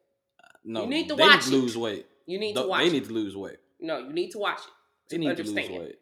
[0.64, 1.60] no, You need to they watch need to it.
[1.62, 2.06] lose weight.
[2.26, 3.58] You need to watch They need to lose weight.
[3.80, 4.72] No, you need to watch it.
[5.10, 6.00] They to need to lose weight.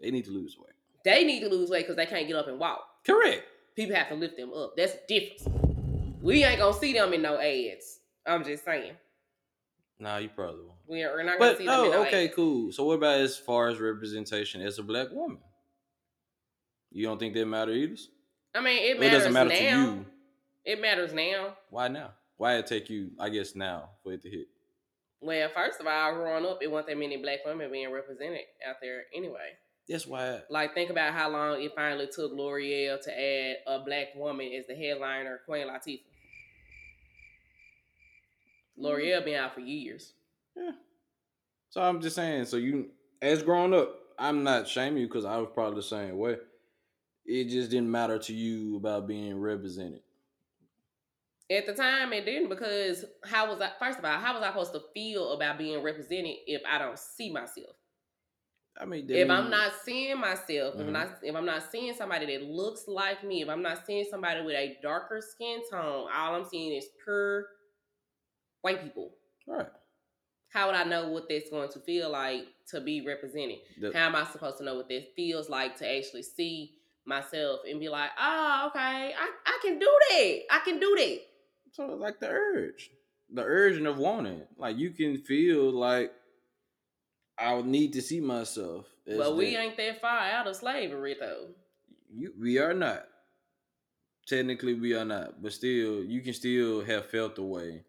[0.00, 0.74] They need to lose weight.
[1.04, 2.80] They need to lose weight because they can't get up and walk.
[3.04, 3.42] Correct.
[3.74, 4.74] People have to lift them up.
[4.76, 5.48] That's the difference.
[6.22, 7.98] We ain't gonna see them in no ads.
[8.24, 8.92] I'm just saying.
[10.02, 10.78] Nah, you probably won't.
[10.88, 12.72] We are, we're not gonna But them in oh, no okay, cool.
[12.72, 15.38] So what about as far as representation as a black woman?
[16.90, 17.94] You don't think that matter either?
[18.52, 19.56] I mean, it matters doesn't matter now.
[19.56, 20.06] to you.
[20.64, 21.56] It matters now.
[21.70, 22.10] Why now?
[22.36, 23.12] Why it take you?
[23.20, 24.48] I guess now for it to hit.
[25.20, 28.76] Well, first of all, growing up, it wasn't that many black women being represented out
[28.82, 29.52] there anyway.
[29.88, 30.40] That's why.
[30.50, 34.66] Like, think about how long it finally took L'Oreal to add a black woman as
[34.66, 36.02] the headliner, Queen Latifah.
[38.76, 40.12] L'Oreal been out for years.
[40.56, 40.70] Yeah.
[41.70, 42.46] So I'm just saying.
[42.46, 46.18] So you, as growing up, I'm not shaming you because I was probably the same
[46.18, 46.36] way.
[47.24, 50.00] It just didn't matter to you about being represented.
[51.50, 53.70] At the time, it didn't because how was I?
[53.78, 56.98] First of all, how was I supposed to feel about being represented if I don't
[56.98, 57.76] see myself?
[58.80, 60.86] I mean, if mean- I'm not seeing myself, if Mhm.
[60.86, 64.04] I'm not if I'm not seeing somebody that looks like me, if I'm not seeing
[64.04, 67.46] somebody with a darker skin tone, all I'm seeing is pure
[68.62, 69.10] white people.
[69.46, 69.66] right.
[70.52, 73.58] How would I know what that's going to feel like to be represented?
[73.80, 76.72] The- How am I supposed to know what this feels like to actually see
[77.06, 80.40] myself and be like, oh, okay, I, I can do that.
[80.50, 81.20] I can do that.
[81.72, 82.90] So like the urge,
[83.32, 86.12] the urging of wanting, like you can feel like
[87.38, 88.86] I would need to see myself.
[89.06, 89.60] But we that.
[89.62, 91.46] ain't that far out of slavery though.
[92.14, 93.06] You, we are not.
[94.26, 97.82] Technically, we are not, but still, you can still have felt the way.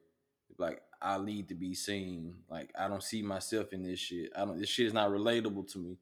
[0.63, 2.35] Like I need to be seen.
[2.49, 4.31] Like I don't see myself in this shit.
[4.35, 4.59] I don't.
[4.59, 5.97] This shit is not relatable to me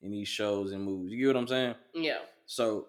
[0.00, 1.12] in these shows and movies.
[1.12, 1.74] You get what I'm saying?
[1.94, 2.18] Yeah.
[2.46, 2.86] So,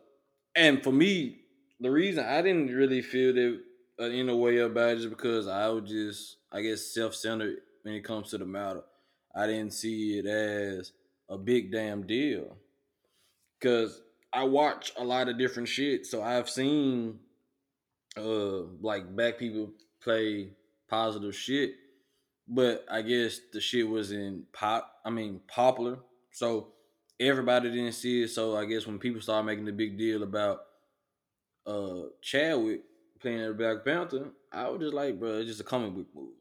[0.56, 1.40] and for me,
[1.80, 3.62] the reason I didn't really feel that
[4.00, 7.58] uh, in a way about it is because I was just, I guess, self centered
[7.84, 8.84] when it comes to the matter.
[9.36, 10.94] I didn't see it as
[11.30, 12.56] a big damn deal
[13.60, 16.06] because I watch a lot of different shit.
[16.06, 17.20] So I've seen,
[18.16, 20.52] uh, like black people play
[20.90, 21.76] positive shit,
[22.48, 24.92] but I guess the shit was in pop.
[25.06, 26.00] I mean, popular.
[26.32, 26.70] So
[27.20, 28.30] everybody didn't see it.
[28.30, 30.62] So I guess when people started making the big deal about
[31.66, 32.84] uh Chadwick
[33.20, 36.32] playing the Black Panther, I was just like, bro, it's just a comic book movie.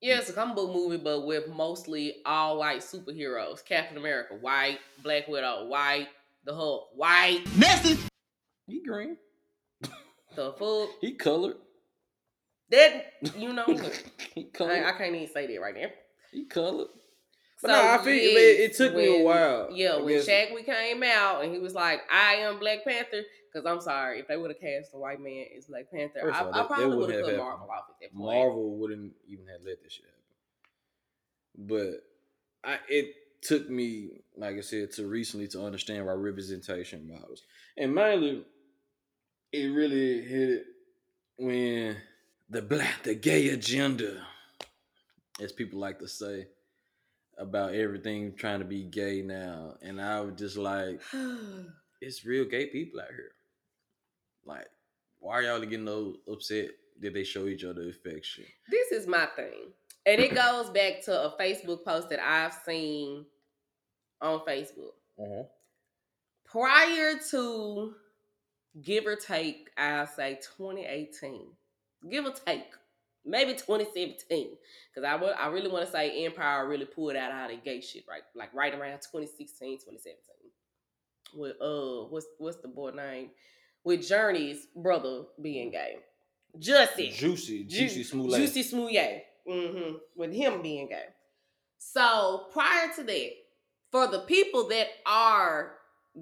[0.00, 3.64] Yeah, it's a comic book movie, but with mostly all white superheroes.
[3.64, 4.80] Captain America, white.
[5.02, 6.08] Black Widow, white.
[6.44, 7.46] The Hulk, white.
[8.66, 9.16] He green.
[10.34, 10.88] The fuck.
[11.00, 11.56] He colored.
[12.72, 13.64] That, you know.
[14.60, 15.86] I, I can't even say that right now.
[16.32, 16.88] he colored.
[17.60, 19.68] But So, no, I feel yes, it, it took me a while.
[19.72, 20.26] Yeah, I when guess.
[20.26, 24.26] Chadwick came out and he was like, I am Black Panther, because I'm sorry, if
[24.26, 26.66] they would have cast a white man as Black Panther, First I, all, I that-
[26.66, 27.38] probably would have happened.
[27.38, 28.24] Marvel off at that point.
[28.36, 31.68] Marvel wouldn't even have let this shit happen.
[31.68, 37.42] But I it took me, like I said, to recently to understand why representation matters.
[37.76, 38.44] And mainly
[39.52, 40.64] it really hit it
[41.36, 41.96] when
[42.52, 44.18] the black the gay agenda,
[45.40, 46.46] as people like to say,
[47.38, 49.74] about everything trying to be gay now.
[49.80, 51.00] And I was just like,
[52.02, 53.32] it's real gay people out here.
[54.44, 54.68] Like,
[55.18, 56.68] why are y'all getting so upset
[57.00, 58.44] that they show each other affection?
[58.68, 59.72] this is my thing.
[60.04, 63.24] And it goes back to a Facebook post that I've seen
[64.20, 64.92] on Facebook.
[65.18, 65.44] Uh-huh.
[66.44, 67.94] Prior to
[68.82, 71.46] give or take, I'll say 2018.
[72.10, 72.66] Give or take.
[73.24, 74.56] maybe 2017.
[74.94, 78.22] Because I I really want to say Empire really pulled out the gay shit right,
[78.34, 80.16] like right around 2016, 2017.
[81.34, 83.30] With uh, what's what's the boy name?
[83.84, 85.96] With Jurnee's brother being gay,
[86.58, 88.36] Jussie, Juicy, Ju- juicy smooth.
[88.36, 89.22] Juicy Smouye.
[89.48, 89.96] Mm-hmm.
[90.14, 91.06] With him being gay.
[91.78, 93.30] So prior to that,
[93.90, 95.72] for the people that are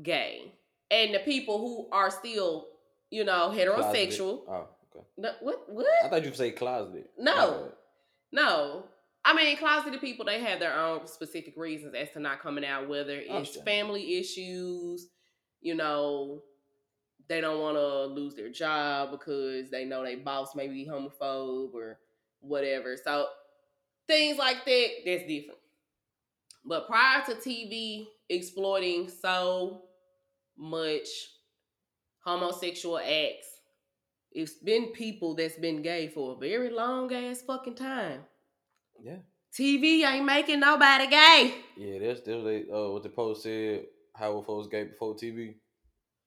[0.03, 0.53] gay
[0.90, 2.66] and the people who are still,
[3.11, 4.40] you know, heterosexual.
[4.49, 5.07] Oh, okay.
[5.16, 5.64] No, what?
[5.68, 5.87] What?
[6.05, 7.07] I thought you say closeted.
[7.18, 7.72] No.
[8.33, 8.85] No.
[9.24, 12.88] I mean, closeted people, they have their own specific reasons as to not coming out,
[12.88, 15.09] whether it's family issues,
[15.61, 16.42] you know,
[17.29, 21.74] they don't want to lose their job because they know their boss may be homophobe
[21.74, 21.98] or
[22.40, 22.96] whatever.
[22.96, 23.26] So
[24.09, 25.61] things like that, that's different.
[26.64, 29.83] But prior to TV exploiting so
[30.57, 31.07] much
[32.24, 33.60] homosexual acts,
[34.33, 38.21] it's been people that's been gay for a very long ass fucking time.
[39.03, 39.16] Yeah.
[39.53, 41.55] TV ain't making nobody gay.
[41.77, 43.87] Yeah, that's that's what they uh what the post said.
[44.14, 45.55] How were folks gay before TV?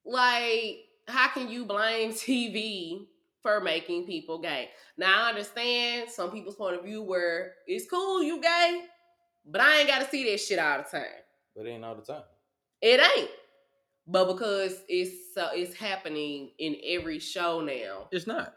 [0.04, 3.06] Like, how can you blame TV
[3.42, 4.70] for making people gay?
[4.98, 8.82] Now I understand some people's point of view where it's cool you gay,
[9.46, 11.06] but I ain't gotta see that shit all the time.
[11.56, 12.24] But it ain't all the time.
[12.82, 13.30] It ain't.
[14.06, 18.54] But because it's so it's happening in every show now, It's not.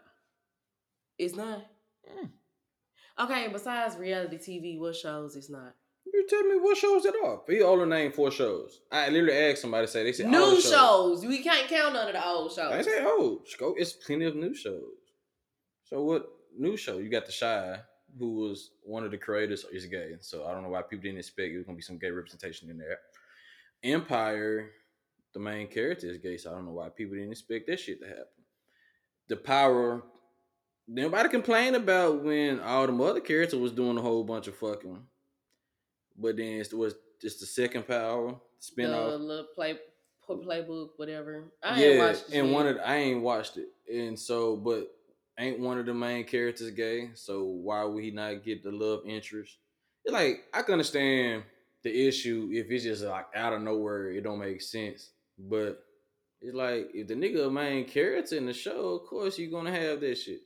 [1.18, 1.64] it's not.
[2.06, 2.30] Mm.
[3.20, 5.74] Okay, besides reality TV, what shows it's not?
[6.12, 7.40] You tell me what shows it are.
[7.48, 8.80] He only named four shows.
[8.90, 9.86] I literally asked somebody.
[9.86, 11.24] Say they said New the shows.
[11.24, 12.72] We can't count none of the old shows.
[12.72, 13.76] I say oh, scope.
[13.78, 14.82] It's plenty of new shows.
[15.84, 16.98] So what new show?
[16.98, 17.80] You got the Chi,
[18.18, 20.12] who was one of the creators, is gay.
[20.20, 22.70] So I don't know why people didn't expect it was gonna be some gay representation
[22.70, 22.98] in there.
[23.82, 24.70] Empire,
[25.32, 28.00] the main character is gay, so I don't know why people didn't expect that shit
[28.00, 28.26] to happen.
[29.28, 30.02] The Power.
[30.90, 35.02] Nobody complained about when all the other characters was doing a whole bunch of fucking,
[36.16, 39.10] but then it was just the second Power spin off.
[39.10, 39.78] the little play
[40.28, 41.44] playbook, whatever.
[41.62, 44.90] I yeah, ain't watched and one of the, I ain't watched it, and so but
[45.38, 49.02] ain't one of the main characters gay, so why would he not get the love
[49.06, 49.56] interest?
[50.04, 51.42] It's like I can understand
[51.82, 55.10] the issue if it's just like out of nowhere, it don't make sense.
[55.38, 55.84] But
[56.40, 59.72] it's like if the nigga a main character in the show, of course you're gonna
[59.72, 60.40] have that shit.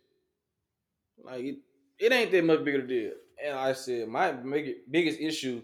[1.22, 1.58] Like it,
[1.98, 3.12] it ain't that much bigger deal.
[3.44, 5.62] And I said my big- biggest issue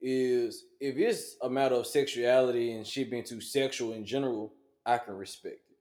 [0.00, 4.52] is if it's a matter of sexuality and shit being too sexual in general,
[4.84, 5.76] I can respect it.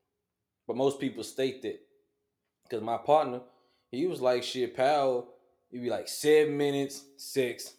[0.67, 1.79] But most people state that.
[2.63, 3.41] Because my partner,
[3.91, 5.27] he was like shit, pal,
[5.71, 7.73] it'd be like seven minutes, six,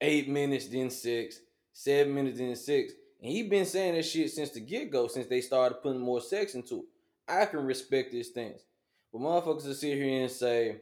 [0.00, 1.40] eight minutes, then six,
[1.72, 2.92] seven minutes, then six.
[3.24, 6.54] And he been saying that shit since the get-go, since they started putting more sex
[6.54, 6.84] into it.
[7.26, 8.60] I can respect these things.
[9.10, 10.76] But motherfuckers will sit here and say,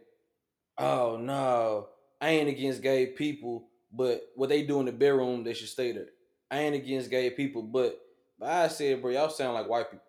[0.77, 1.87] oh no,
[2.21, 5.93] I ain't against gay people, but what they do in the bedroom, they should stay
[5.93, 6.09] there.
[6.51, 8.01] I ain't against gay people, but,
[8.41, 10.05] but I said, bro, y'all sound like white people.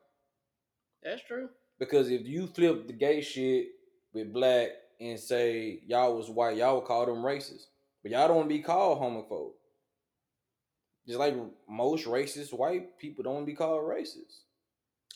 [1.03, 1.49] That's true.
[1.77, 3.67] Because if you flip the gay shit
[4.11, 4.69] with black
[4.99, 7.65] and say y'all was white, y'all would call them racist.
[8.01, 9.51] But y'all don't be called homophobe.
[11.07, 11.35] Just like
[11.69, 14.43] most racist white people don't want to be called racist.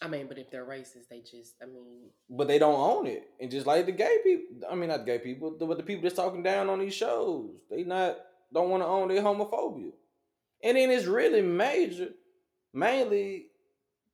[0.01, 3.23] I mean, but if they're racist, they just, I mean, But they don't own it.
[3.39, 6.03] And just like the gay people, I mean not the gay people, but the people
[6.03, 8.17] that's talking down on these shows, they not
[8.53, 9.91] don't want to own their homophobia.
[10.63, 12.09] And then it's really major,
[12.73, 13.47] mainly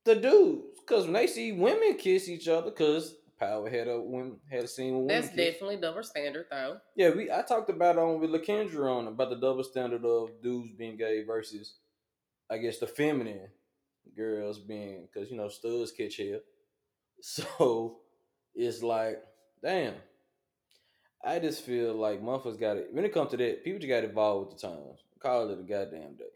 [0.04, 0.80] the dudes.
[0.86, 4.68] Cause when they see women kiss each other, cause Power had a women had a
[4.68, 5.22] scene with women.
[5.22, 6.78] that's definitely double standard, though.
[6.96, 10.30] Yeah, we I talked about it on with LaKendra on about the double standard of
[10.42, 11.74] dudes being gay versus
[12.50, 13.48] I guess the feminine
[14.16, 16.40] girls being because you know studs catch hell.
[17.20, 17.98] So
[18.54, 19.22] it's like,
[19.62, 19.94] damn.
[21.24, 22.88] I just feel like motherfuckers got it.
[22.92, 25.00] When it comes to that, people just got involved with the times.
[25.20, 26.34] Call it a goddamn day.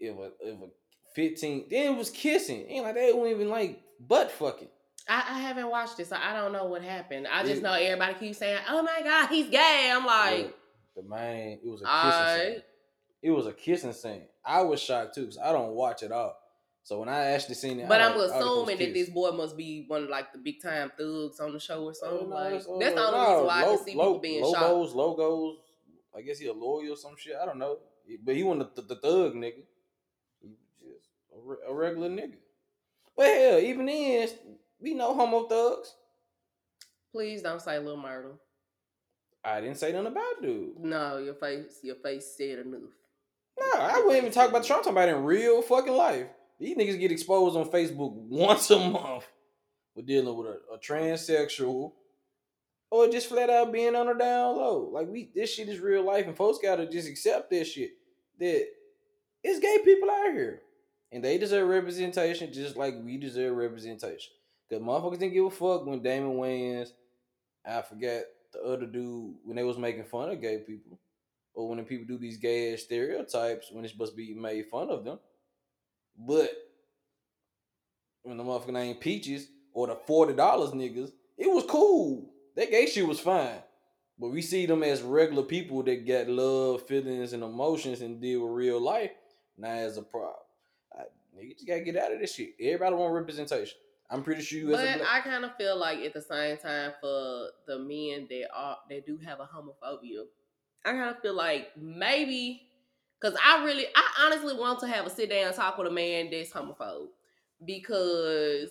[0.00, 0.66] If a if a
[1.14, 2.66] fifteen, then it was kissing.
[2.68, 4.68] Ain't like they wasn't even like butt fucking.
[5.08, 7.26] I, I haven't watched it, so I don't know what happened.
[7.26, 10.54] I just It- know everybody keeps saying, "Oh my god, he's gay." I'm like,
[10.94, 12.52] the man, it was a kissing alright.
[12.54, 12.62] scene.
[13.22, 14.26] It was a kissing scene.
[14.44, 16.36] I was shocked too because I don't watch it all.
[16.82, 19.30] So when I actually seen it, But I I'm like, oh, assuming that this boy
[19.32, 22.30] must be one of like the big time thugs on the show or Oh, something.
[22.30, 24.44] no, like uh, that's the only no, reason why I can see lo- people being
[24.54, 24.62] shot.
[24.62, 25.56] logos, logos.
[26.16, 27.34] I guess he a lawyer or some shit.
[27.40, 27.78] I don't know.
[28.24, 29.62] But he wasn't the, the thug nigga.
[30.40, 32.36] He was just a, re- a regular nigga.
[33.16, 34.28] Well, hell, even then,
[34.80, 35.94] we know homo thugs.
[37.12, 38.32] Please don't say Lil Murder.
[39.44, 40.78] I didn't say nothing about dude.
[40.78, 42.80] No, your face, your face said enough.
[43.58, 44.86] No, nah, I wouldn't even talk about Trump.
[44.86, 46.26] I'm talking about in real fucking life.
[46.60, 49.26] These niggas get exposed on Facebook once a month
[49.94, 51.92] for dealing with a, a transsexual
[52.90, 54.90] or just flat out being on the down low.
[54.92, 57.92] Like we, this shit is real life, and folks gotta just accept this shit.
[58.38, 58.66] That
[59.42, 60.62] it's gay people out here,
[61.12, 64.32] and they deserve representation just like we deserve representation.
[64.70, 66.90] Cause motherfuckers didn't give a fuck when Damon Wayans,
[67.66, 70.98] I forget the other dude when they was making fun of gay people,
[71.54, 74.66] or when the people do these gay ass stereotypes when it's supposed to be made
[74.66, 75.18] fun of them.
[76.18, 76.50] But
[78.22, 82.30] when the motherfucker named Peaches or the forty dollars niggas, it was cool.
[82.56, 83.62] That gay shit was fine.
[84.18, 88.42] But we see them as regular people that got love, feelings, and emotions and deal
[88.42, 89.12] with real life.
[89.56, 90.34] Now as a problem.
[90.92, 91.02] I,
[91.36, 92.54] nigga, just gotta get out of this shit.
[92.60, 93.78] Everybody want representation.
[94.10, 95.08] I'm pretty sure you as But a black.
[95.12, 99.00] I kind of feel like at the same time for the men that are they
[99.00, 100.24] do have a homophobia,
[100.84, 102.62] I kind of feel like maybe
[103.20, 106.30] because I really, I honestly want to have a sit down talk with a man
[106.30, 107.08] that's homophobe
[107.64, 108.70] because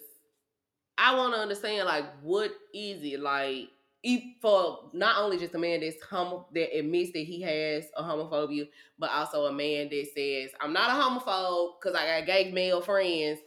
[0.98, 3.70] I want to understand like what is it like
[4.04, 8.04] e- for not only just a man that's homo that admits that he has a
[8.04, 8.68] homophobia,
[8.98, 12.82] but also a man that says I'm not a homophobe because I got gay male
[12.82, 13.40] friends,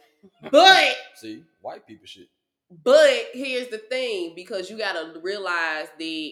[0.51, 0.95] but.
[1.15, 2.27] See, white people shit.
[2.83, 6.31] But here's the thing, because you gotta realize that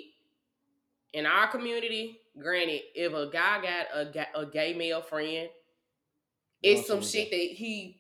[1.14, 5.50] in our community, granted, if a guy got a, a gay male friend,
[6.64, 8.00] it's some shit that he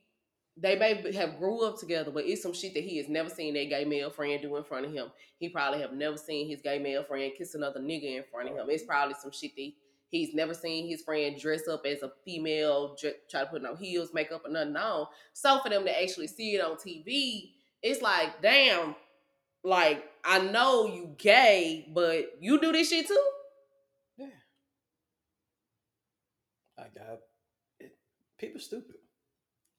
[0.62, 3.54] they may have grew up together, but it's some shit that he has never seen
[3.54, 5.08] that gay male friend do in front of him.
[5.38, 8.58] He probably have never seen his gay male friend kiss another nigga in front of
[8.58, 8.66] him.
[8.70, 9.72] It's probably some shit that
[10.10, 12.96] he's never seen his friend dress up as a female,
[13.30, 15.08] try to put no heels, makeup, or nothing on.
[15.34, 17.52] So for them to actually see it on TV,
[17.82, 18.96] it's like, damn,
[19.64, 23.24] like I know you gay, but you do this shit too.
[24.18, 24.28] Yeah.
[26.78, 27.20] I got
[27.80, 27.96] it.
[28.38, 28.96] People stupid.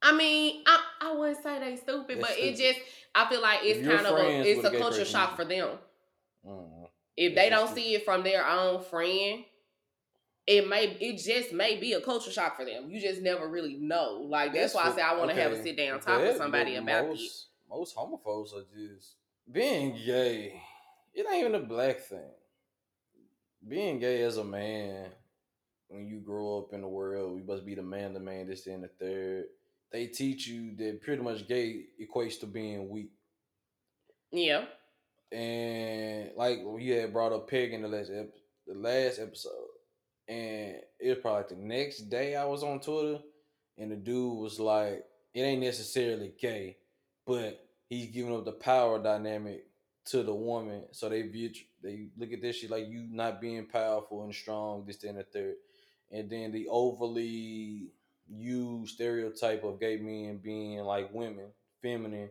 [0.03, 2.81] I mean, I, I wouldn't say they stupid, but it just
[3.15, 5.69] I feel like it's kind of a it's a culture shock for them.
[6.47, 6.89] Mm.
[7.17, 9.45] If they don't see it from their own friend,
[10.51, 12.91] it may it just may be a culture shock for them.
[12.91, 14.27] You just never really know.
[14.29, 16.75] Like that's, why I say I want to have a sit down talk with somebody
[16.75, 17.47] about most, this.
[17.69, 19.15] Most homophobes are just
[19.51, 20.61] being gay.
[21.15, 22.33] It ain't even a black thing.
[23.67, 25.11] Being gay as a man,
[25.87, 28.67] when you grow up in the world, we must be the man, the man, this,
[28.67, 29.45] and the third.
[29.93, 33.13] They teach you that pretty much gay equates to being weak.
[34.33, 34.65] Yeah.
[35.31, 38.35] and like you had brought up Peg in the last ep-
[38.67, 39.70] the last episode,
[40.29, 43.21] and it was probably like the next day I was on Twitter,
[43.79, 45.05] and the dude was like,
[45.35, 46.77] "It ain't necessarily gay,
[47.27, 49.67] but he's giving up the power dynamic
[50.07, 51.51] to the woman, so they view
[51.83, 55.25] they look at this shit like you not being powerful and strong, this, and the
[55.25, 55.55] third,
[56.11, 57.91] and then the overly
[58.29, 61.47] used stereotype of gay men being like women,
[61.83, 62.31] feminine,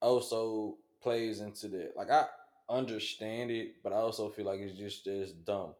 [0.00, 1.92] also plays into that.
[1.96, 2.26] Like I
[2.68, 5.74] understand it, but I also feel like it's just as dumb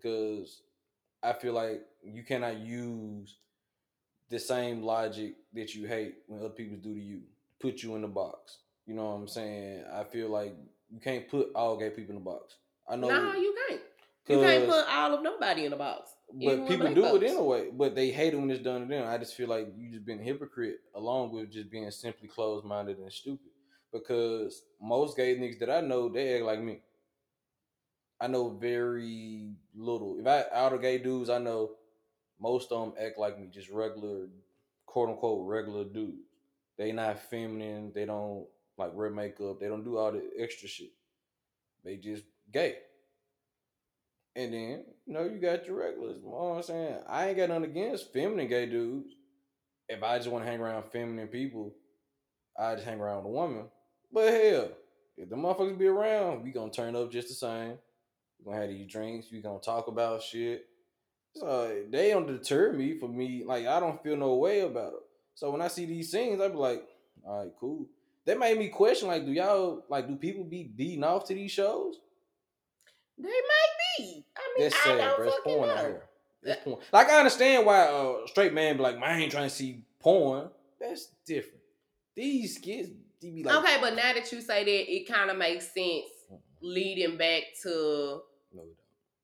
[0.00, 0.62] because
[1.22, 3.36] I feel like you cannot use
[4.30, 7.20] the same logic that you hate when other people do to you,
[7.60, 8.58] put you in the box.
[8.86, 9.84] You know what I'm saying?
[9.92, 10.54] I feel like
[10.90, 12.56] you can't put all gay people in the box.
[12.88, 13.80] I know, No, you can't.
[14.28, 16.10] You can't put all of nobody in a box.
[16.32, 17.24] but people do it folks.
[17.24, 17.70] anyway.
[17.72, 19.08] But they hate it when it's done to them.
[19.08, 22.64] I just feel like you just been a hypocrite along with just being simply closed
[22.64, 23.46] minded and stupid.
[23.92, 26.80] Because most gay niggas that I know, they act like me.
[28.20, 30.16] I know very little.
[30.18, 31.72] If I out of gay dudes, I know
[32.40, 34.28] most of them act like me, just regular,
[34.86, 36.22] quote unquote, regular dudes.
[36.78, 37.92] They not feminine.
[37.94, 38.46] They don't
[38.78, 39.60] like wear makeup.
[39.60, 40.92] They don't do all the extra shit.
[41.84, 42.76] They just gay.
[44.34, 46.18] And then, you know, you got your regulars.
[46.22, 46.98] You know what I'm saying?
[47.08, 49.14] I ain't got nothing against feminine gay dudes.
[49.88, 51.74] If I just want to hang around feminine people,
[52.58, 53.64] I just hang around with a woman.
[54.12, 54.68] But hell,
[55.16, 57.78] if the motherfuckers be around, we gonna turn up just the same.
[58.46, 59.26] Gonna have these drinks.
[59.32, 60.66] We gonna talk about shit.
[61.34, 63.42] So they don't deter me for me.
[63.44, 65.00] Like I don't feel no way about it.
[65.34, 66.86] So when I see these scenes, I be like,
[67.26, 67.86] all right, cool.
[68.24, 71.50] That made me question, like, do y'all like do people be beating off to these
[71.50, 71.96] shows?
[73.18, 74.24] They might be.
[74.36, 75.26] I mean, That's I sad, don't bro.
[75.26, 75.74] It's porn know.
[75.74, 76.02] out here.
[76.44, 76.78] It's porn.
[76.92, 79.82] Like I understand why a straight man be like, man, I ain't trying to see
[79.98, 80.50] porn.
[80.80, 81.62] That's different.
[82.14, 82.90] These kids,
[83.20, 86.06] they be like, okay, but now that you say that, it kind of makes sense
[86.62, 88.35] leading back to no, it don't.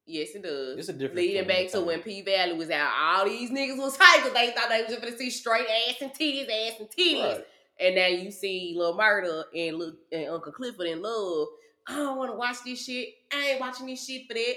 [0.07, 0.79] Yes, it does.
[0.79, 1.17] It's a different.
[1.17, 2.01] Leading back to when.
[2.01, 5.03] P Valley was out, all these niggas was hyped because they thought they was just
[5.03, 7.23] gonna see straight ass and titties, ass and titties.
[7.23, 7.47] Right.
[7.81, 11.49] And now you see Lil Murder and Lil, and Uncle Clifford in love.
[11.89, 13.09] I don't want to watch this shit.
[13.33, 14.55] I ain't watching this shit for that.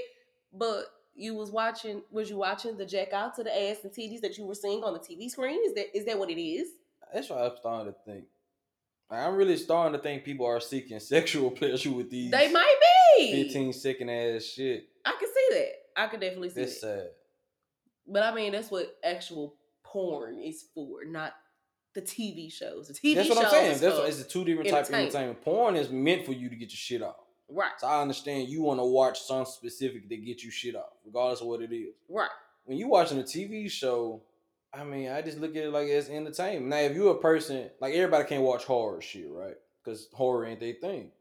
[0.54, 0.86] But
[1.16, 2.02] you was watching.
[2.12, 4.84] Was you watching the jack out to the ass and titties that you were seeing
[4.84, 5.60] on the TV screen?
[5.66, 6.70] Is that is that what it is?
[7.14, 8.26] That's why I'm starting to think.
[9.10, 12.76] I'm really starting to think people are seeking sexual pleasure with these They might
[13.18, 13.44] be.
[13.44, 14.88] 15 second ass shit.
[15.06, 15.72] I can see that.
[16.02, 17.00] I can definitely see That's that.
[17.00, 17.08] sad.
[18.08, 21.34] But I mean, that's what actual porn is for, not
[21.94, 22.88] the TV shows.
[22.88, 23.28] The TV shows.
[23.28, 23.80] That's what I'm saying.
[23.80, 25.42] That's what, it's a two different type of entertainment.
[25.42, 27.16] Porn is meant for you to get your shit off.
[27.50, 30.92] right, So I understand you want to watch something specific that get you shit off,
[31.06, 31.94] regardless of what it is.
[32.10, 32.30] right.
[32.66, 34.24] When you watching a TV show,
[34.76, 36.68] I mean, I just look at it like it's entertainment.
[36.68, 39.56] Now, if you're a person like everybody can't watch horror shit, right?
[39.84, 41.12] Because horror ain't their thing.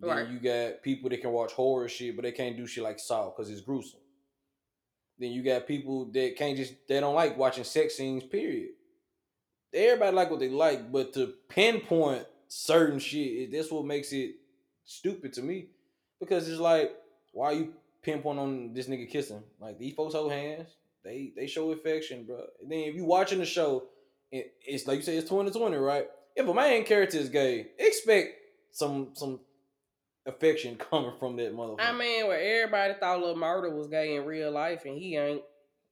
[0.00, 2.98] Then you got people that can watch horror shit, but they can't do shit like
[2.98, 4.00] Saw because it's gruesome.
[5.18, 8.24] Then you got people that can't just they don't like watching sex scenes.
[8.24, 8.70] Period.
[9.72, 14.36] Everybody like what they like, but to pinpoint certain shit, that's what makes it
[14.84, 15.66] stupid to me.
[16.20, 16.92] Because it's like,
[17.32, 19.42] why you pinpoint on this nigga kissing?
[19.60, 22.44] Like these folks hold hands, they they show affection, bro.
[22.60, 23.84] And then if you watching the show,
[24.30, 26.06] it, it's like you say, it's 2020, right?
[26.34, 28.34] If a main character is gay, expect
[28.72, 29.40] some some
[30.26, 31.80] affection coming from that motherfucker.
[31.80, 35.42] I mean, where everybody thought Lil Murder was gay in real life, and he ain't.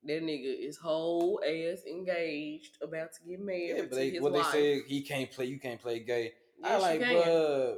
[0.04, 4.32] That nigga is whole ass engaged, about to get married yeah, but to they, what
[4.32, 4.50] wife.
[4.50, 6.32] they said, he can't play, you can't play gay.
[6.64, 7.76] I Yes, you like, bruh.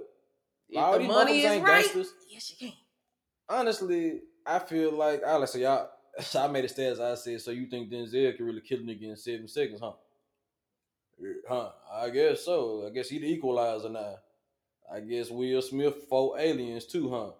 [0.70, 2.14] If all the money is ain't right, gangsters.
[2.30, 2.76] yes, you can.
[3.46, 5.90] honestly, I feel like I like so y'all.
[6.36, 7.00] I made a stats.
[7.00, 9.92] I said, so you think Denzel can really kill a nigga in seven seconds, huh?
[11.48, 11.70] Huh?
[11.92, 12.86] I guess so.
[12.86, 14.16] I guess he the equalizer now.
[14.92, 17.30] I guess Will Smith fought aliens too, huh?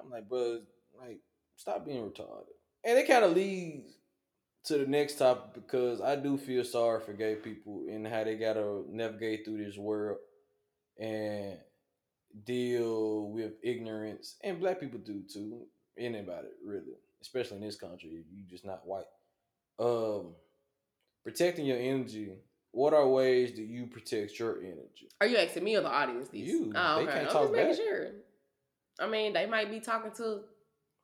[0.00, 0.60] I'm like, bro,
[0.98, 1.20] like,
[1.56, 2.46] stop being retarded.
[2.84, 3.94] And it kind of leads
[4.64, 8.36] to the next topic because I do feel sorry for gay people and how they
[8.36, 10.18] gotta navigate through this world
[10.98, 11.58] and
[12.44, 15.66] deal with ignorance, and black people do too.
[15.98, 19.04] Anybody really, especially in this country, you just not white.
[19.78, 20.34] Um,
[21.24, 22.32] protecting your energy.
[22.72, 25.08] What are ways that you protect your energy?
[25.20, 26.28] Are you asking me or the audience?
[26.28, 26.48] These?
[26.48, 26.72] You.
[26.74, 27.12] Oh, They okay.
[27.12, 27.76] can't I'm talk just making back.
[27.76, 28.06] sure.
[29.00, 30.40] I mean, they might be talking to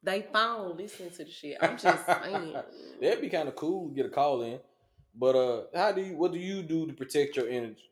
[0.02, 1.56] they phone, listening to the shit.
[1.60, 2.56] I'm just saying.
[3.00, 3.88] That'd be kind of cool.
[3.88, 4.60] To get a call in.
[5.18, 6.16] But uh, how do you?
[6.16, 7.90] What do you do to protect your energy?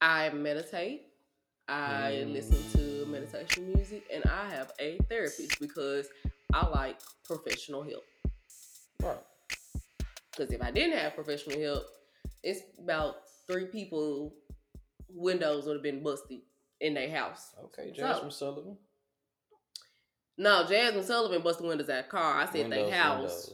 [0.00, 1.02] I meditate.
[1.68, 2.32] I Mm.
[2.32, 6.08] listen to meditation music, and I have a therapist because
[6.52, 8.04] I like professional help.
[9.02, 9.18] Right.
[10.30, 11.84] Because if I didn't have professional help,
[12.42, 13.16] it's about
[13.46, 14.34] three people
[15.08, 16.40] windows would have been busted
[16.80, 17.54] in their house.
[17.64, 18.78] Okay, So- Jazmine Sullivan.
[20.38, 22.40] No, Jazmine Sullivan busted windows at a car.
[22.40, 23.52] I said they house.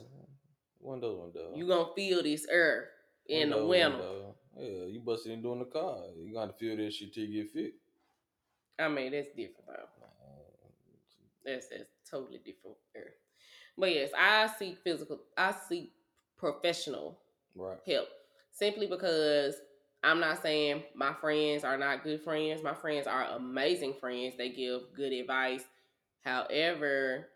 [0.80, 1.52] Windows, windows.
[1.56, 2.88] You gonna feel this air
[3.26, 3.96] in the winter.
[3.98, 4.34] window.
[4.58, 5.98] Yeah, you busted in doing the car.
[6.16, 7.74] You gotta feel this shit till you get fit.
[8.78, 9.88] I mean, that's different though.
[11.44, 12.76] That's that's totally different.
[13.76, 15.20] But yes, I seek physical.
[15.36, 15.92] I seek
[16.36, 17.18] professional
[17.54, 17.78] Right.
[17.86, 18.08] help
[18.50, 19.56] simply because
[20.02, 22.62] I'm not saying my friends are not good friends.
[22.62, 24.34] My friends are amazing friends.
[24.36, 25.64] They give good advice.
[26.24, 27.28] However,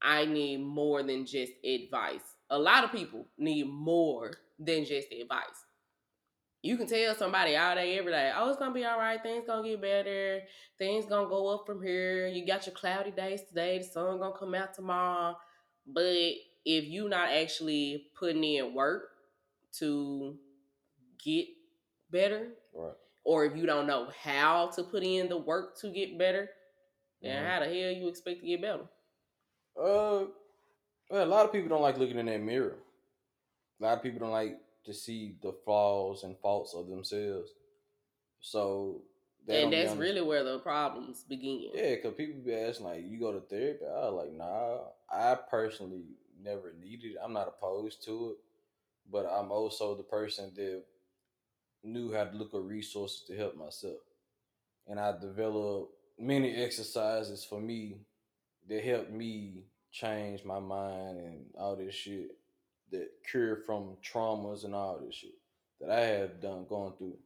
[0.00, 2.22] I need more than just advice.
[2.50, 5.64] A lot of people need more than just advice.
[6.62, 9.44] You can tell somebody all day, every day, oh, it's gonna be all right, things
[9.44, 10.42] gonna get better,
[10.78, 12.28] things gonna go up from here.
[12.28, 15.36] You got your cloudy days today, the sun gonna come out tomorrow.
[15.84, 16.34] But
[16.64, 19.08] if you not actually putting in work
[19.78, 20.38] to
[21.18, 21.48] get
[22.10, 22.94] better, Right.
[23.24, 26.48] or if you don't know how to put in the work to get better,
[27.20, 27.48] then Mhm.
[27.48, 28.88] how the hell you expect to get better?
[29.76, 30.26] Uh,
[31.10, 32.78] well, a lot of people don't like looking in that mirror.
[33.80, 37.50] A lot of people don't like to see the flaws and faults of themselves.
[38.40, 39.02] So,
[39.48, 41.70] and that's really where the problems begin.
[41.74, 43.84] Yeah, because people be asking, like, you go to therapy?
[43.84, 44.78] I was like, nah,
[45.10, 46.04] I personally
[46.42, 47.16] never needed it.
[47.22, 48.36] I'm not opposed to it,
[49.10, 50.82] but I'm also the person that
[51.84, 53.98] knew how to look at resources to help myself.
[54.88, 57.98] And I developed many exercises for me
[58.68, 62.30] that helped me change my mind and all this shit
[62.92, 65.32] that cure from traumas and all this shit
[65.80, 67.18] that I have done going through.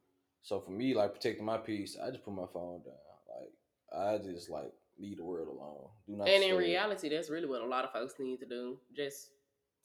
[0.42, 2.94] So for me, like protecting my peace, I just put my phone down.
[3.28, 5.88] Like I just like leave the world alone.
[6.08, 6.28] Do not.
[6.28, 8.78] And in reality, that's really what a lot of folks need to do.
[8.96, 9.30] Just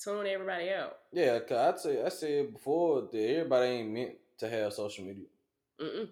[0.03, 0.97] tune everybody out.
[1.11, 5.25] yeah, cause I'd say I said before that everybody ain't meant to have social media.
[5.79, 6.09] Mm-mm.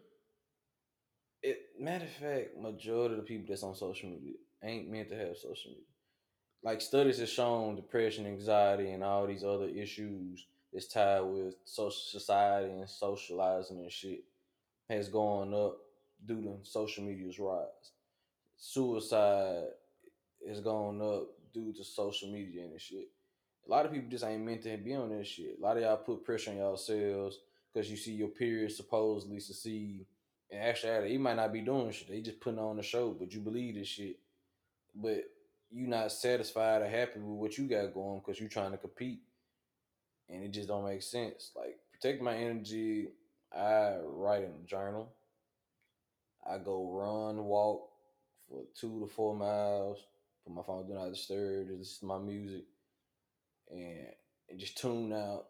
[1.41, 5.15] It matter of fact, majority of the people that's on social media ain't meant to
[5.15, 5.85] have social media.
[6.63, 11.91] Like studies have shown depression, anxiety, and all these other issues that's tied with social
[11.91, 14.23] society and socializing and shit
[14.89, 15.77] has gone up
[16.25, 17.93] due to social media's rise.
[18.57, 19.67] Suicide
[20.47, 23.09] has gone up due to social media and shit.
[23.67, 25.57] A lot of people just ain't meant to be on that shit.
[25.59, 27.39] A lot of y'all put pressure on yourselves
[27.73, 30.05] because you see your peers supposedly succeed
[30.51, 32.09] And actually, he might not be doing shit.
[32.09, 34.17] They just putting on the show, but you believe this shit.
[34.95, 35.25] But
[35.71, 39.19] you not satisfied or happy with what you got going because you're trying to compete,
[40.29, 41.51] and it just don't make sense.
[41.55, 43.09] Like protect my energy.
[43.55, 45.09] I write in a journal.
[46.49, 47.89] I go run, walk
[48.47, 49.99] for two to four miles.
[50.45, 51.67] Put my phone do not disturb.
[51.67, 52.63] This is my music,
[53.69, 54.07] and
[54.49, 55.45] and just tune out.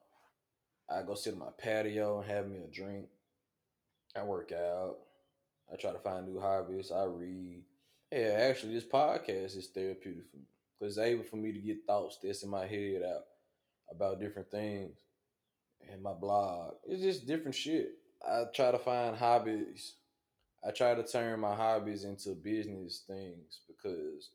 [0.89, 3.05] I go sit on my patio and have me a drink.
[4.15, 4.97] I work out.
[5.71, 6.91] I try to find new hobbies.
[6.91, 7.63] I read.
[8.11, 10.43] Yeah, actually, this podcast is therapeutic for me
[10.79, 13.23] because it's able for me to get thoughts that's in my head out
[13.91, 14.97] about different things.
[15.91, 17.91] And my blog, it's just different shit.
[18.27, 19.93] I try to find hobbies.
[20.67, 24.31] I try to turn my hobbies into business things because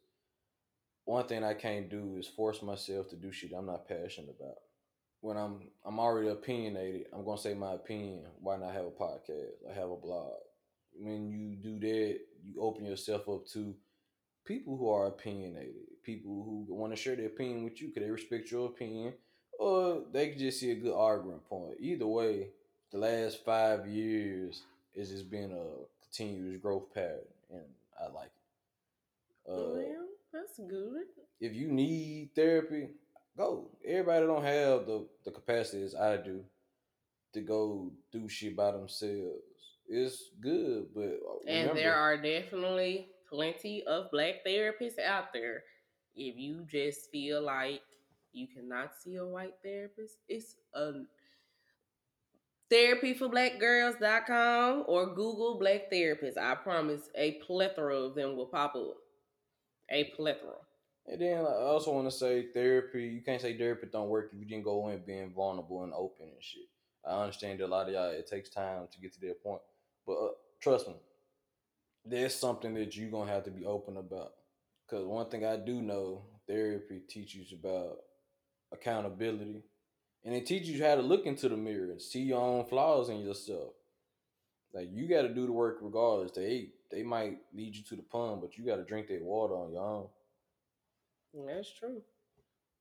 [1.05, 4.57] one thing I can't do is force myself to do shit I'm not passionate about.
[5.21, 8.25] When I'm I'm already opinionated, I'm gonna say my opinion.
[8.41, 9.55] Why not have a podcast?
[9.71, 10.33] I have a blog.
[10.95, 13.75] When you do that, you open yourself up to
[14.45, 18.11] people who are opinionated, people who want to share their opinion with you because they
[18.11, 19.15] respect your opinion,
[19.59, 21.75] or they can just see a good argument point.
[21.81, 22.49] Either way,
[22.93, 24.63] the last five years
[24.97, 25.65] has just been a
[26.05, 27.19] continuous growth pattern,
[27.51, 27.63] and
[27.99, 28.31] I like
[29.47, 29.51] it.
[29.51, 31.05] Uh, well, that's good.
[31.41, 32.89] if you need therapy,
[33.37, 33.69] go.
[33.87, 36.45] Everybody don't have the, the capacity as I do
[37.33, 39.41] to go do shit by themselves.
[39.89, 45.63] It's good, but uh, And remember, there are definitely plenty of black therapists out there.
[46.17, 47.81] If you just feel like
[48.33, 50.93] you cannot see a white therapist, it's a
[52.73, 56.39] therapyforblackgirls.com or Google black therapists.
[56.39, 58.97] I promise a plethora of them will pop up.
[59.91, 60.55] A plethora.
[61.07, 63.05] And then I also want to say therapy.
[63.05, 66.25] You can't say therapy don't work if you didn't go in being vulnerable and open
[66.27, 66.63] and shit.
[67.07, 69.61] I understand that a lot of y'all it takes time to get to that point,
[70.07, 70.29] but uh,
[70.61, 70.95] trust me,
[72.05, 74.33] there's something that you're gonna have to be open about.
[74.89, 77.97] Cause one thing I do know, therapy teaches about
[78.73, 79.63] accountability,
[80.25, 83.09] and it teaches you how to look into the mirror and see your own flaws
[83.09, 83.73] in yourself.
[84.75, 86.33] Like you got to do the work regardless.
[86.33, 89.55] They they might lead you to the pond, but you got to drink that water
[89.55, 90.07] on your own.
[91.47, 92.03] That's true.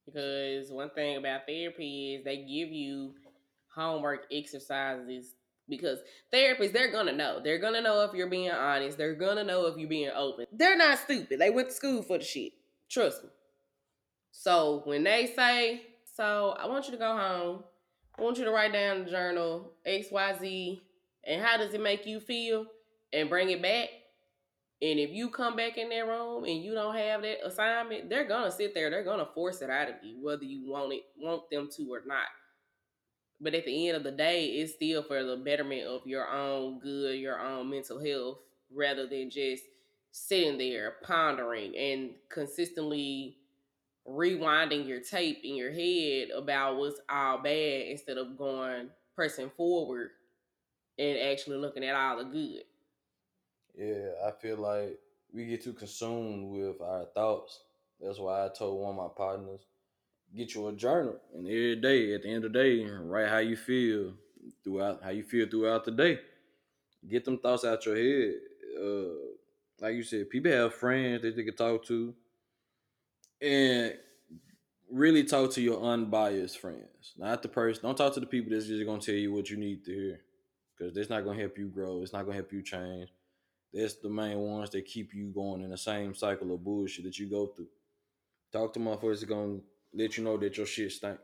[0.06, 3.14] Because one thing about therapy is they give you
[3.74, 5.34] homework exercises
[5.70, 6.00] because
[6.34, 7.40] therapists they're gonna know.
[7.44, 8.98] They're gonna know if you're being honest.
[8.98, 10.46] They're gonna know if you're being open.
[10.52, 11.40] They're not stupid.
[11.40, 12.54] They went to school for the shit.
[12.90, 13.30] Trust me.
[14.32, 15.84] So when they say,
[16.16, 17.64] so I want you to go home,
[18.18, 20.82] I want you to write down the journal XYZ
[21.26, 22.66] and how does it make you feel
[23.12, 23.90] and bring it back.
[24.82, 28.28] And if you come back in that room and you don't have that assignment, they're
[28.28, 28.90] gonna sit there.
[28.90, 32.02] They're gonna force it out of you, whether you want it, want them to or
[32.06, 32.28] not.
[33.42, 36.80] But at the end of the day, it's still for the betterment of your own
[36.80, 38.38] good, your own mental health,
[38.74, 39.64] rather than just
[40.12, 43.38] sitting there pondering and consistently
[44.08, 50.12] rewinding your tape in your head about what's all bad instead of going pressing forward
[50.98, 52.64] and actually looking at all the good.
[53.76, 55.00] Yeah, I feel like
[55.34, 57.62] we get too consumed with our thoughts.
[58.00, 59.62] That's why I told one of my partners,
[60.36, 63.38] get you a journal, and every day, at the end of the day, write how
[63.38, 64.14] you feel
[64.64, 66.20] throughout how you feel throughout the day.
[67.08, 68.34] Get them thoughts out your head.
[68.80, 69.14] Uh,
[69.80, 72.14] like you said, people have friends that they can talk to,
[73.42, 73.94] and
[74.92, 77.84] really talk to your unbiased friends, not the person.
[77.84, 80.22] Don't talk to the people that's just gonna tell you what you need to hear,
[80.78, 82.02] because that's not gonna help you grow.
[82.02, 83.10] It's not gonna help you change.
[83.74, 87.18] That's the main ones that keep you going in the same cycle of bullshit that
[87.18, 87.70] you go through.
[88.52, 89.60] Talk to motherfuckers that gonna
[89.94, 91.18] let you know that your shit stink.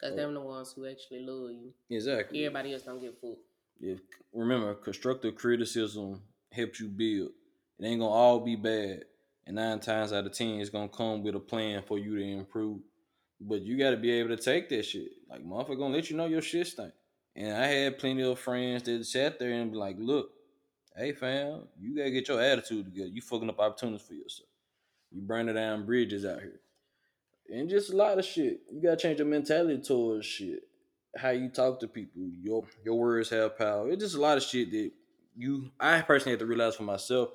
[0.00, 1.72] Cause them the ones who actually love you.
[1.90, 2.44] Exactly.
[2.44, 3.38] Everybody else don't give a fuck.
[3.80, 4.00] If,
[4.32, 7.30] remember, constructive criticism helps you build.
[7.78, 9.04] It ain't gonna all be bad.
[9.46, 12.22] And nine times out of ten, it's gonna come with a plan for you to
[12.22, 12.80] improve.
[13.40, 15.10] But you gotta be able to take that shit.
[15.28, 16.92] Like motherfucker gonna let you know your shit stink.
[17.34, 20.30] And I had plenty of friends that sat there and be like, look,
[20.96, 23.08] hey fam, you gotta get your attitude together.
[23.08, 24.48] You fucking up opportunities for yourself.
[25.10, 26.60] You burning down bridges out here.
[27.50, 28.60] And just a lot of shit.
[28.70, 30.60] You gotta change your mentality towards shit.
[31.16, 32.22] How you talk to people.
[32.42, 33.90] Your your words have power.
[33.90, 34.90] It's just a lot of shit that
[35.34, 37.30] you I personally had to realize for myself.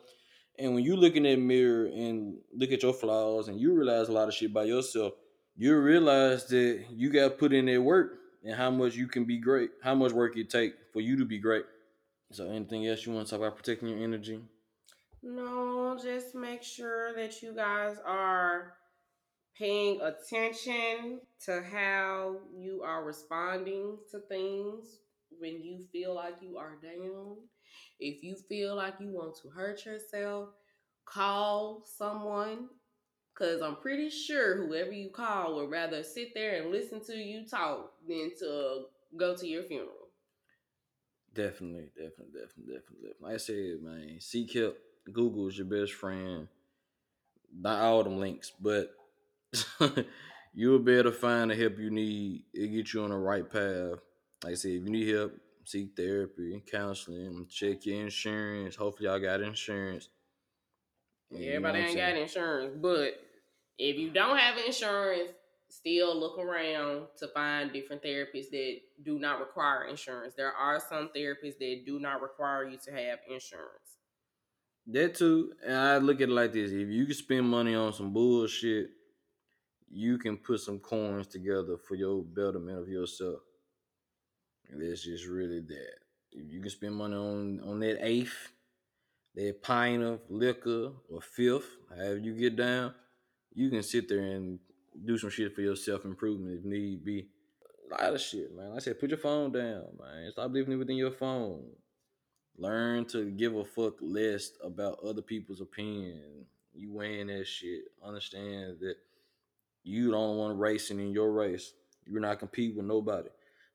[0.59, 4.07] And when you look in that mirror and look at your flaws and you realize
[4.07, 5.13] a lot of shit by yourself,
[5.55, 9.39] you realize that you got put in that work and how much you can be
[9.39, 11.65] great, how much work it take for you to be great.
[12.31, 14.41] So, anything else you want to talk about protecting your energy?
[15.21, 18.73] No, just make sure that you guys are
[19.57, 24.99] paying attention to how you are responding to things
[25.39, 27.37] when you feel like you are down
[27.99, 30.49] If you feel like you want to hurt yourself,
[31.05, 32.69] call someone.
[33.35, 37.47] Cause I'm pretty sure whoever you call would rather sit there and listen to you
[37.47, 38.83] talk than to
[39.17, 40.09] go to your funeral.
[41.33, 43.13] Definitely, definitely, definitely, definitely, definitely.
[43.21, 44.77] Like I said, man, seek help.
[45.11, 46.47] Google is your best friend.
[47.55, 48.93] Not all them links, but
[50.53, 52.43] you'll be able to find the help you need.
[52.53, 53.99] It get you on the right path.
[54.43, 55.33] Like I said, if you need help,
[55.65, 58.75] seek therapy, counseling, check your insurance.
[58.75, 60.09] Hopefully, y'all got insurance.
[61.31, 63.19] And you know Everybody ain't got insurance, but
[63.77, 65.29] if you don't have insurance,
[65.69, 70.33] still look around to find different therapists that do not require insurance.
[70.35, 73.97] There are some therapists that do not require you to have insurance.
[74.87, 77.93] That too, and I look at it like this: if you can spend money on
[77.93, 78.89] some bullshit,
[79.93, 83.41] you can put some coins together for your betterment of yourself.
[84.69, 85.93] And that's just really that.
[86.31, 88.51] If you can spend money on on that eighth,
[89.35, 92.95] that pint of liquor or fifth, however you get down,
[93.53, 94.59] you can sit there and
[95.05, 97.27] do some shit for your self improvement if need be.
[97.91, 98.69] A lot of shit, man.
[98.69, 100.31] Like I said, put your phone down, man.
[100.31, 101.65] Stop living within your phone.
[102.57, 106.45] Learn to give a fuck less about other people's opinion.
[106.73, 107.83] You weighing that shit.
[108.03, 108.95] Understand that
[109.83, 111.73] you don't want racing in your race.
[112.05, 113.29] You're not competing with nobody.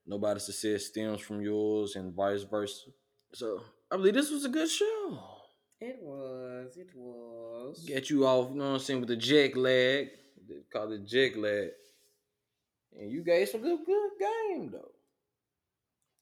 [0.06, 2.90] Nobody's success stems from yours and vice versa.
[3.34, 5.18] So I believe this was a good show.
[5.80, 6.76] It was.
[6.76, 7.84] It was.
[7.86, 10.08] Get you off, you know what I'm saying, with the jack lag.
[10.48, 11.70] They call it jack lag.
[12.98, 14.92] And you gave some good good game though.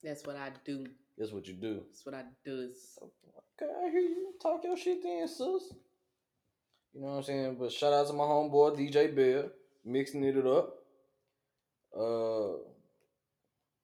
[0.03, 0.87] That's what I do.
[1.17, 1.83] That's what you do.
[1.89, 2.71] That's what I do.
[3.61, 4.35] Okay, I hear you.
[4.43, 5.39] Talk your shit then, sis.
[6.93, 7.57] You know what I'm saying?
[7.59, 9.51] But shout out to my homeboy DJ Bell,
[9.87, 10.75] mixing it up.
[11.97, 12.59] Uh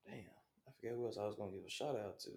[0.07, 0.27] damn,
[0.67, 2.31] I forget who else I was gonna give a shout out to.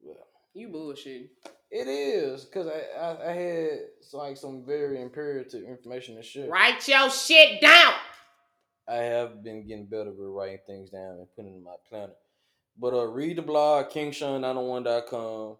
[0.00, 0.16] Well,
[0.54, 1.30] You bullshit.
[1.70, 3.78] it is because I, I I had
[4.12, 6.48] like some very imperative information to.
[6.48, 7.92] Write your shit down.
[8.88, 12.14] I have been getting better with writing things down and putting it in my planner.
[12.78, 15.56] But uh, read the blog, kingshawn901.com.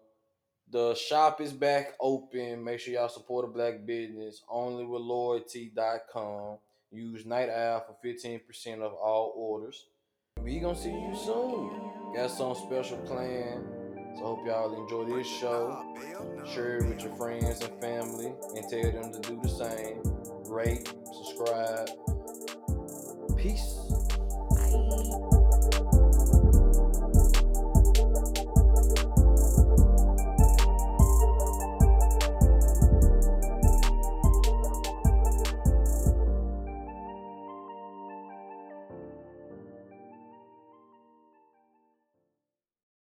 [0.73, 2.63] The shop is back open.
[2.63, 4.41] Make sure y'all support a black business.
[4.49, 6.57] Only with loyalty.com.
[6.91, 9.85] Use Night Owl for 15% of all orders.
[10.41, 11.69] We gonna see you soon.
[12.15, 13.63] Got some special plan.
[14.17, 15.95] So hope y'all enjoy this show.
[16.55, 20.01] Share it with your friends and family and tell them to do the same.
[20.51, 21.91] Rate, subscribe.
[23.37, 23.77] Peace.